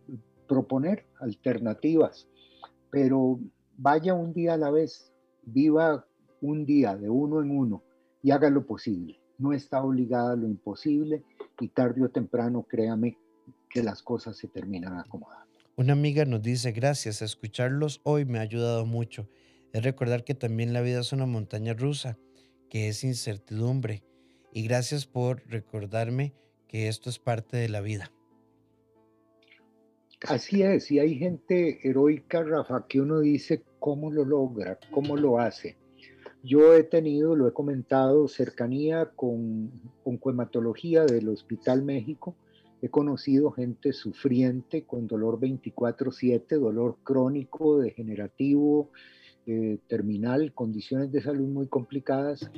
proponer 0.48 1.04
alternativas 1.20 2.26
pero 2.92 3.40
vaya 3.78 4.12
un 4.12 4.34
día 4.34 4.52
a 4.52 4.58
la 4.58 4.70
vez, 4.70 5.10
viva 5.44 6.06
un 6.42 6.66
día 6.66 6.94
de 6.94 7.08
uno 7.08 7.40
en 7.40 7.50
uno 7.50 7.82
y 8.22 8.30
haga 8.30 8.50
lo 8.50 8.66
posible. 8.66 9.18
No 9.38 9.54
está 9.54 9.82
obligada 9.82 10.34
a 10.34 10.36
lo 10.36 10.46
imposible 10.46 11.24
y 11.58 11.68
tarde 11.68 12.04
o 12.04 12.10
temprano, 12.10 12.64
créame, 12.68 13.16
que 13.70 13.82
las 13.82 14.02
cosas 14.02 14.36
se 14.36 14.46
terminan 14.46 14.98
acomodando. 14.98 15.50
Una 15.74 15.94
amiga 15.94 16.26
nos 16.26 16.42
dice, 16.42 16.70
gracias, 16.72 17.22
escucharlos 17.22 18.02
hoy 18.04 18.26
me 18.26 18.38
ha 18.38 18.42
ayudado 18.42 18.84
mucho. 18.84 19.26
Es 19.72 19.82
recordar 19.82 20.24
que 20.24 20.34
también 20.34 20.72
la 20.72 20.82
vida 20.82 21.00
es 21.00 21.12
una 21.12 21.26
montaña 21.26 21.72
rusa, 21.74 22.18
que 22.68 22.88
es 22.88 23.04
incertidumbre. 23.04 24.02
Y 24.52 24.64
gracias 24.64 25.06
por 25.06 25.42
recordarme 25.48 26.34
que 26.68 26.88
esto 26.88 27.08
es 27.08 27.18
parte 27.18 27.56
de 27.56 27.68
la 27.68 27.80
vida. 27.80 28.12
Así 30.28 30.62
es, 30.62 30.90
y 30.90 31.00
hay 31.00 31.16
gente 31.16 31.80
heroica, 31.82 32.42
Rafa, 32.44 32.86
que 32.86 33.00
uno 33.00 33.20
dice 33.20 33.62
cómo 33.80 34.12
lo 34.12 34.24
logra, 34.24 34.78
cómo 34.92 35.16
lo 35.16 35.40
hace. 35.40 35.76
Yo 36.44 36.74
he 36.74 36.84
tenido, 36.84 37.34
lo 37.34 37.48
he 37.48 37.52
comentado, 37.52 38.28
cercanía 38.28 39.10
con 39.16 39.72
oncohematología 40.04 41.04
del 41.06 41.28
Hospital 41.28 41.82
México. 41.82 42.36
He 42.82 42.88
conocido 42.88 43.52
gente 43.52 43.92
sufriente 43.92 44.84
con 44.84 45.06
dolor 45.06 45.40
24/7, 45.40 46.56
dolor 46.58 46.98
crónico, 47.02 47.78
degenerativo, 47.78 48.90
eh, 49.46 49.78
terminal, 49.88 50.52
condiciones 50.52 51.10
de 51.12 51.22
salud 51.22 51.48
muy 51.48 51.66
complicadas. 51.66 52.50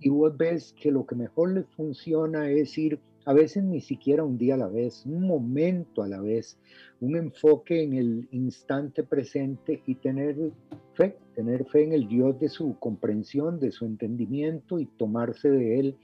Y 0.00 0.08
vos 0.08 0.36
ves 0.36 0.74
que 0.80 0.90
lo 0.90 1.06
que 1.06 1.14
mejor 1.14 1.52
le 1.52 1.64
funciona 1.64 2.50
es 2.50 2.76
ir 2.78 3.00
a 3.24 3.32
veces 3.34 3.62
ni 3.62 3.82
siquiera 3.82 4.24
un 4.24 4.38
día 4.38 4.54
a 4.54 4.58
la 4.58 4.68
vez, 4.68 5.04
un 5.04 5.26
momento 5.26 6.02
a 6.02 6.08
la 6.08 6.20
vez, 6.20 6.56
un 7.00 7.14
enfoque 7.14 7.82
en 7.82 7.92
el 7.92 8.28
instante 8.30 9.02
presente 9.02 9.82
y 9.86 9.96
tener 9.96 10.52
fe, 10.94 11.18
tener 11.34 11.66
fe 11.66 11.84
en 11.84 11.92
el 11.92 12.08
Dios 12.08 12.40
de 12.40 12.48
su 12.48 12.78
comprensión, 12.78 13.60
de 13.60 13.70
su 13.70 13.84
entendimiento 13.84 14.78
y 14.78 14.86
tomarse 14.86 15.50
de 15.50 15.78
él 15.78 15.96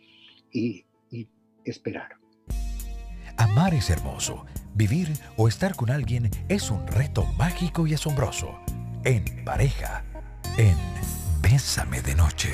y, 0.53 0.85
y 1.11 1.27
esperar. 1.65 2.11
Amar 3.39 3.73
es 3.73 3.89
hermoso. 3.89 4.45
Vivir 4.75 5.09
o 5.37 5.49
estar 5.49 5.77
con 5.77 5.91
alguien 5.91 6.29
es 6.49 6.71
un 6.71 6.87
reto 6.87 7.25
mágico 7.39 7.87
y 7.87 7.95
asombroso. 7.95 8.51
En 9.05 9.25
pareja, 9.45 10.05
en 10.57 10.77
Bésame 11.43 12.01
de 12.03 12.15
Noche. 12.15 12.53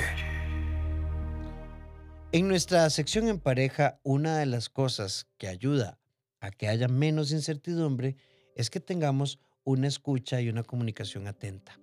En 2.33 2.49
nuestra 2.49 2.89
sección 2.91 3.29
en 3.29 3.39
pareja, 3.39 4.01
una 4.03 4.39
de 4.39 4.47
las 4.47 4.69
cosas 4.69 5.27
que 5.37 5.49
ayuda 5.49 5.99
a 6.41 6.51
que 6.51 6.69
haya 6.69 6.89
menos 6.89 7.33
incertidumbre 7.33 8.17
es 8.55 8.71
que 8.71 8.81
tengamos 8.81 9.39
una 9.65 9.89
escucha 9.89 10.41
y 10.41 10.49
una 10.49 10.63
comunicación 10.63 11.27
atenta, 11.27 11.79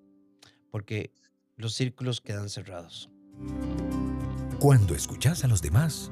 porque 0.72 1.12
los 1.56 1.74
círculos 1.76 2.22
quedan 2.22 2.50
cerrados. 2.50 3.10
Cuando 4.60 4.96
escuchas 4.96 5.44
a 5.44 5.48
los 5.48 5.62
demás, 5.62 6.12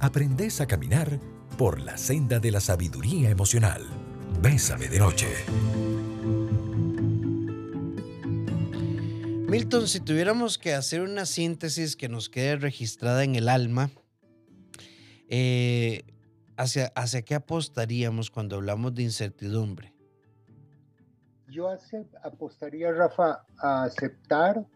aprendes 0.00 0.60
a 0.60 0.66
caminar 0.66 1.18
por 1.56 1.80
la 1.80 1.96
senda 1.96 2.38
de 2.40 2.50
la 2.50 2.60
sabiduría 2.60 3.30
emocional. 3.30 3.82
Bésame 4.42 4.88
de 4.88 4.98
noche. 4.98 5.28
Milton, 9.48 9.86
si 9.86 10.00
tuviéramos 10.00 10.58
que 10.58 10.74
hacer 10.74 11.02
una 11.02 11.24
síntesis 11.24 11.94
que 11.94 12.08
nos 12.08 12.28
quede 12.28 12.56
registrada 12.56 13.22
en 13.22 13.36
el 13.36 13.48
alma, 13.48 13.90
eh, 15.28 16.02
¿hacia, 16.56 16.86
¿hacia 16.96 17.22
qué 17.22 17.36
apostaríamos 17.36 18.28
cuando 18.28 18.56
hablamos 18.56 18.92
de 18.96 19.04
incertidumbre? 19.04 19.94
Yo 21.48 21.68
apostaría, 22.24 22.90
Rafa, 22.90 23.46
a 23.58 23.84
aceptar 23.84 24.66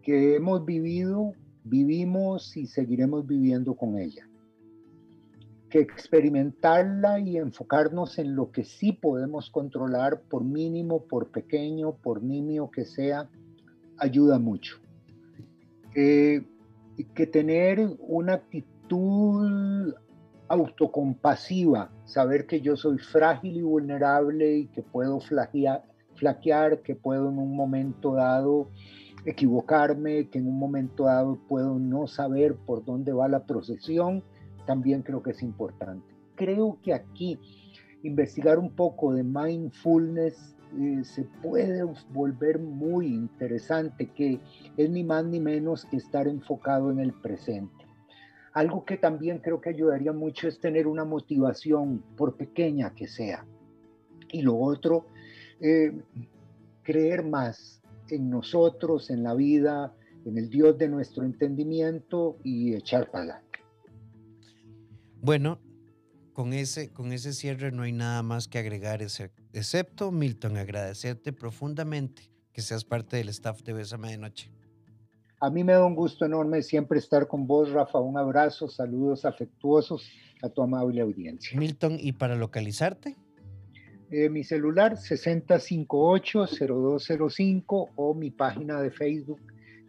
que 0.00 0.36
hemos 0.36 0.64
vivido, 0.64 1.32
vivimos 1.64 2.56
y 2.56 2.68
seguiremos 2.68 3.26
viviendo 3.26 3.74
con 3.74 3.98
ella. 3.98 4.28
Que 5.70 5.80
experimentarla 5.80 7.18
y 7.18 7.36
enfocarnos 7.36 8.20
en 8.20 8.36
lo 8.36 8.52
que 8.52 8.62
sí 8.62 8.92
podemos 8.92 9.50
controlar, 9.50 10.20
por 10.20 10.44
mínimo, 10.44 11.02
por 11.02 11.32
pequeño, 11.32 11.96
por 11.96 12.22
nimio 12.22 12.70
que 12.70 12.84
sea, 12.84 13.28
ayuda 14.02 14.38
mucho. 14.38 14.78
Eh, 15.94 16.42
que 17.14 17.26
tener 17.26 17.96
una 18.00 18.34
actitud 18.34 19.94
autocompasiva, 20.48 21.90
saber 22.04 22.46
que 22.46 22.60
yo 22.60 22.76
soy 22.76 22.98
frágil 22.98 23.56
y 23.56 23.62
vulnerable 23.62 24.56
y 24.56 24.66
que 24.66 24.82
puedo 24.82 25.20
flaquear, 25.20 26.82
que 26.82 26.94
puedo 26.94 27.30
en 27.30 27.38
un 27.38 27.56
momento 27.56 28.14
dado 28.14 28.68
equivocarme, 29.24 30.28
que 30.28 30.38
en 30.38 30.48
un 30.48 30.58
momento 30.58 31.04
dado 31.04 31.38
puedo 31.48 31.78
no 31.78 32.06
saber 32.06 32.56
por 32.56 32.84
dónde 32.84 33.12
va 33.12 33.28
la 33.28 33.46
procesión, 33.46 34.22
también 34.66 35.02
creo 35.02 35.22
que 35.22 35.30
es 35.30 35.42
importante. 35.42 36.14
Creo 36.34 36.78
que 36.82 36.92
aquí 36.92 37.38
investigar 38.02 38.58
un 38.58 38.70
poco 38.70 39.14
de 39.14 39.22
mindfulness 39.22 40.56
eh, 40.78 41.04
se 41.04 41.24
puede 41.24 41.84
volver 42.12 42.58
muy 42.58 43.08
interesante, 43.08 44.10
que 44.10 44.40
es 44.76 44.90
ni 44.90 45.04
más 45.04 45.24
ni 45.24 45.40
menos 45.40 45.84
que 45.84 45.96
estar 45.96 46.26
enfocado 46.28 46.90
en 46.90 47.00
el 47.00 47.12
presente. 47.12 47.86
Algo 48.52 48.84
que 48.84 48.96
también 48.96 49.38
creo 49.38 49.60
que 49.60 49.70
ayudaría 49.70 50.12
mucho 50.12 50.48
es 50.48 50.60
tener 50.60 50.86
una 50.86 51.04
motivación, 51.04 52.02
por 52.16 52.36
pequeña 52.36 52.94
que 52.94 53.06
sea. 53.06 53.46
Y 54.30 54.42
lo 54.42 54.56
otro, 54.56 55.06
eh, 55.60 55.92
creer 56.82 57.24
más 57.24 57.82
en 58.08 58.30
nosotros, 58.30 59.10
en 59.10 59.22
la 59.22 59.34
vida, 59.34 59.94
en 60.24 60.38
el 60.38 60.48
Dios 60.50 60.78
de 60.78 60.88
nuestro 60.88 61.24
entendimiento 61.24 62.36
y 62.42 62.74
echar 62.74 63.10
para 63.10 63.24
adelante. 63.24 63.60
Bueno, 65.20 65.58
con 66.32 66.52
ese, 66.52 66.90
con 66.90 67.12
ese 67.12 67.32
cierre 67.32 67.72
no 67.72 67.82
hay 67.82 67.92
nada 67.92 68.22
más 68.22 68.48
que 68.48 68.58
agregar, 68.58 69.02
excepto, 69.02 70.10
Milton, 70.10 70.56
agradecerte 70.56 71.32
profundamente 71.32 72.30
que 72.52 72.62
seas 72.62 72.84
parte 72.84 73.16
del 73.16 73.28
staff 73.30 73.62
de 73.62 73.72
Bésame 73.72 74.10
de 74.10 74.18
Noche. 74.18 74.52
A 75.40 75.50
mí 75.50 75.64
me 75.64 75.72
da 75.72 75.84
un 75.84 75.96
gusto 75.96 76.24
enorme 76.24 76.62
siempre 76.62 77.00
estar 77.00 77.26
con 77.26 77.48
vos, 77.48 77.72
Rafa. 77.72 77.98
Un 77.98 78.16
abrazo, 78.16 78.68
saludos 78.68 79.24
afectuosos 79.24 80.08
a 80.42 80.48
tu 80.48 80.62
amable 80.62 81.00
audiencia. 81.00 81.58
Milton, 81.58 81.96
¿y 81.98 82.12
para 82.12 82.36
localizarte? 82.36 83.16
Eh, 84.10 84.28
mi 84.28 84.44
celular 84.44 84.96
6058-0205 84.96 87.90
o 87.96 88.14
mi 88.14 88.30
página 88.30 88.80
de 88.80 88.90
Facebook, 88.90 89.40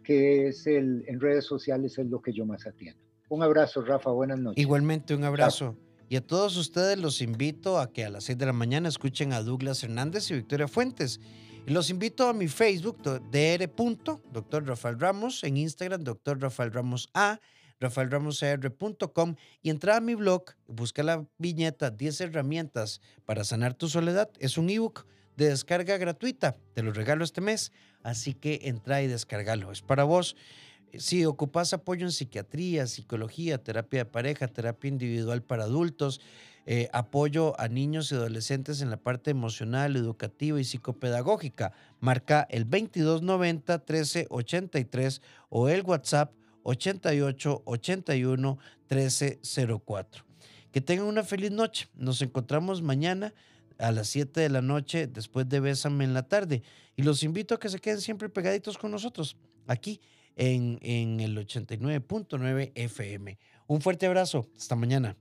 que 0.02 0.48
es 0.48 0.66
el, 0.66 1.04
en 1.06 1.20
redes 1.20 1.44
sociales, 1.44 1.98
es 1.98 2.06
lo 2.06 2.20
que 2.20 2.32
yo 2.32 2.44
más 2.46 2.66
atiendo. 2.66 3.00
Un 3.28 3.42
abrazo, 3.42 3.82
Rafa. 3.82 4.10
Buenas 4.10 4.40
noches. 4.40 4.60
Igualmente, 4.60 5.14
un 5.14 5.24
abrazo. 5.24 5.76
Y 6.08 6.16
a 6.16 6.20
todos 6.20 6.56
ustedes 6.56 6.98
los 6.98 7.20
invito 7.20 7.78
a 7.78 7.92
que 7.92 8.04
a 8.04 8.10
las 8.10 8.24
6 8.24 8.38
de 8.38 8.46
la 8.46 8.52
mañana 8.52 8.88
escuchen 8.88 9.32
a 9.32 9.42
Douglas 9.42 9.82
Hernández 9.82 10.30
y 10.30 10.34
Victoria 10.34 10.68
Fuentes. 10.68 11.20
Y 11.66 11.72
los 11.72 11.88
invito 11.88 12.28
a 12.28 12.34
mi 12.34 12.46
Facebook, 12.48 13.02
dr. 13.02 14.20
Dr. 14.32 14.66
Rafael 14.66 15.00
Ramos, 15.00 15.42
en 15.44 15.56
Instagram, 15.56 16.04
Dr. 16.04 16.38
Rafael 16.40 16.72
Ramos 16.72 17.08
A, 17.14 17.40
rafaelramosr.com 17.80 19.36
y 19.62 19.70
entra 19.70 19.96
a 19.96 20.00
mi 20.00 20.14
blog, 20.14 20.44
busca 20.66 21.02
la 21.02 21.26
viñeta 21.38 21.90
10 21.90 22.20
herramientas 22.20 23.00
para 23.24 23.44
sanar 23.44 23.74
tu 23.74 23.88
soledad. 23.88 24.30
Es 24.38 24.58
un 24.58 24.70
ebook 24.70 25.06
de 25.36 25.48
descarga 25.48 25.96
gratuita, 25.96 26.54
te 26.74 26.82
lo 26.82 26.92
regalo 26.92 27.24
este 27.24 27.40
mes, 27.40 27.72
así 28.02 28.34
que 28.34 28.60
entra 28.64 29.02
y 29.02 29.06
descargalo. 29.06 29.72
Es 29.72 29.82
para 29.82 30.04
vos. 30.04 30.36
Si 30.98 31.24
ocupas 31.24 31.72
apoyo 31.72 32.06
en 32.06 32.12
psiquiatría, 32.12 32.86
psicología, 32.86 33.62
terapia 33.62 34.00
de 34.00 34.04
pareja, 34.04 34.48
terapia 34.48 34.88
individual 34.88 35.42
para 35.42 35.64
adultos, 35.64 36.20
eh, 36.66 36.88
apoyo 36.92 37.58
a 37.60 37.68
niños 37.68 38.10
y 38.10 38.14
adolescentes 38.14 38.80
en 38.80 38.90
la 38.90 38.96
parte 38.96 39.30
emocional, 39.30 39.96
educativa 39.96 40.60
y 40.60 40.64
psicopedagógica, 40.64 41.72
marca 42.00 42.46
el 42.48 42.64
2290 42.64 43.78
1383 43.78 45.20
o 45.50 45.68
el 45.68 45.82
WhatsApp 45.82 46.32
88 46.62 47.62
81 47.64 48.58
1304. 48.88 50.24
Que 50.72 50.80
tengan 50.80 51.06
una 51.06 51.22
feliz 51.22 51.50
noche. 51.50 51.88
Nos 51.94 52.22
encontramos 52.22 52.82
mañana 52.82 53.34
a 53.78 53.92
las 53.92 54.08
7 54.08 54.40
de 54.40 54.48
la 54.48 54.62
noche 54.62 55.06
después 55.06 55.48
de 55.48 55.60
Bésame 55.60 56.04
en 56.04 56.14
la 56.14 56.26
tarde. 56.28 56.62
Y 56.96 57.02
los 57.02 57.22
invito 57.22 57.54
a 57.54 57.60
que 57.60 57.68
se 57.68 57.78
queden 57.78 58.00
siempre 58.00 58.28
pegaditos 58.28 58.78
con 58.78 58.90
nosotros 58.90 59.36
aquí 59.66 60.00
en, 60.36 60.78
en 60.82 61.20
el 61.20 61.36
89.9 61.36 62.72
FM. 62.74 63.38
Un 63.66 63.80
fuerte 63.80 64.06
abrazo. 64.06 64.46
Hasta 64.56 64.76
mañana. 64.76 65.12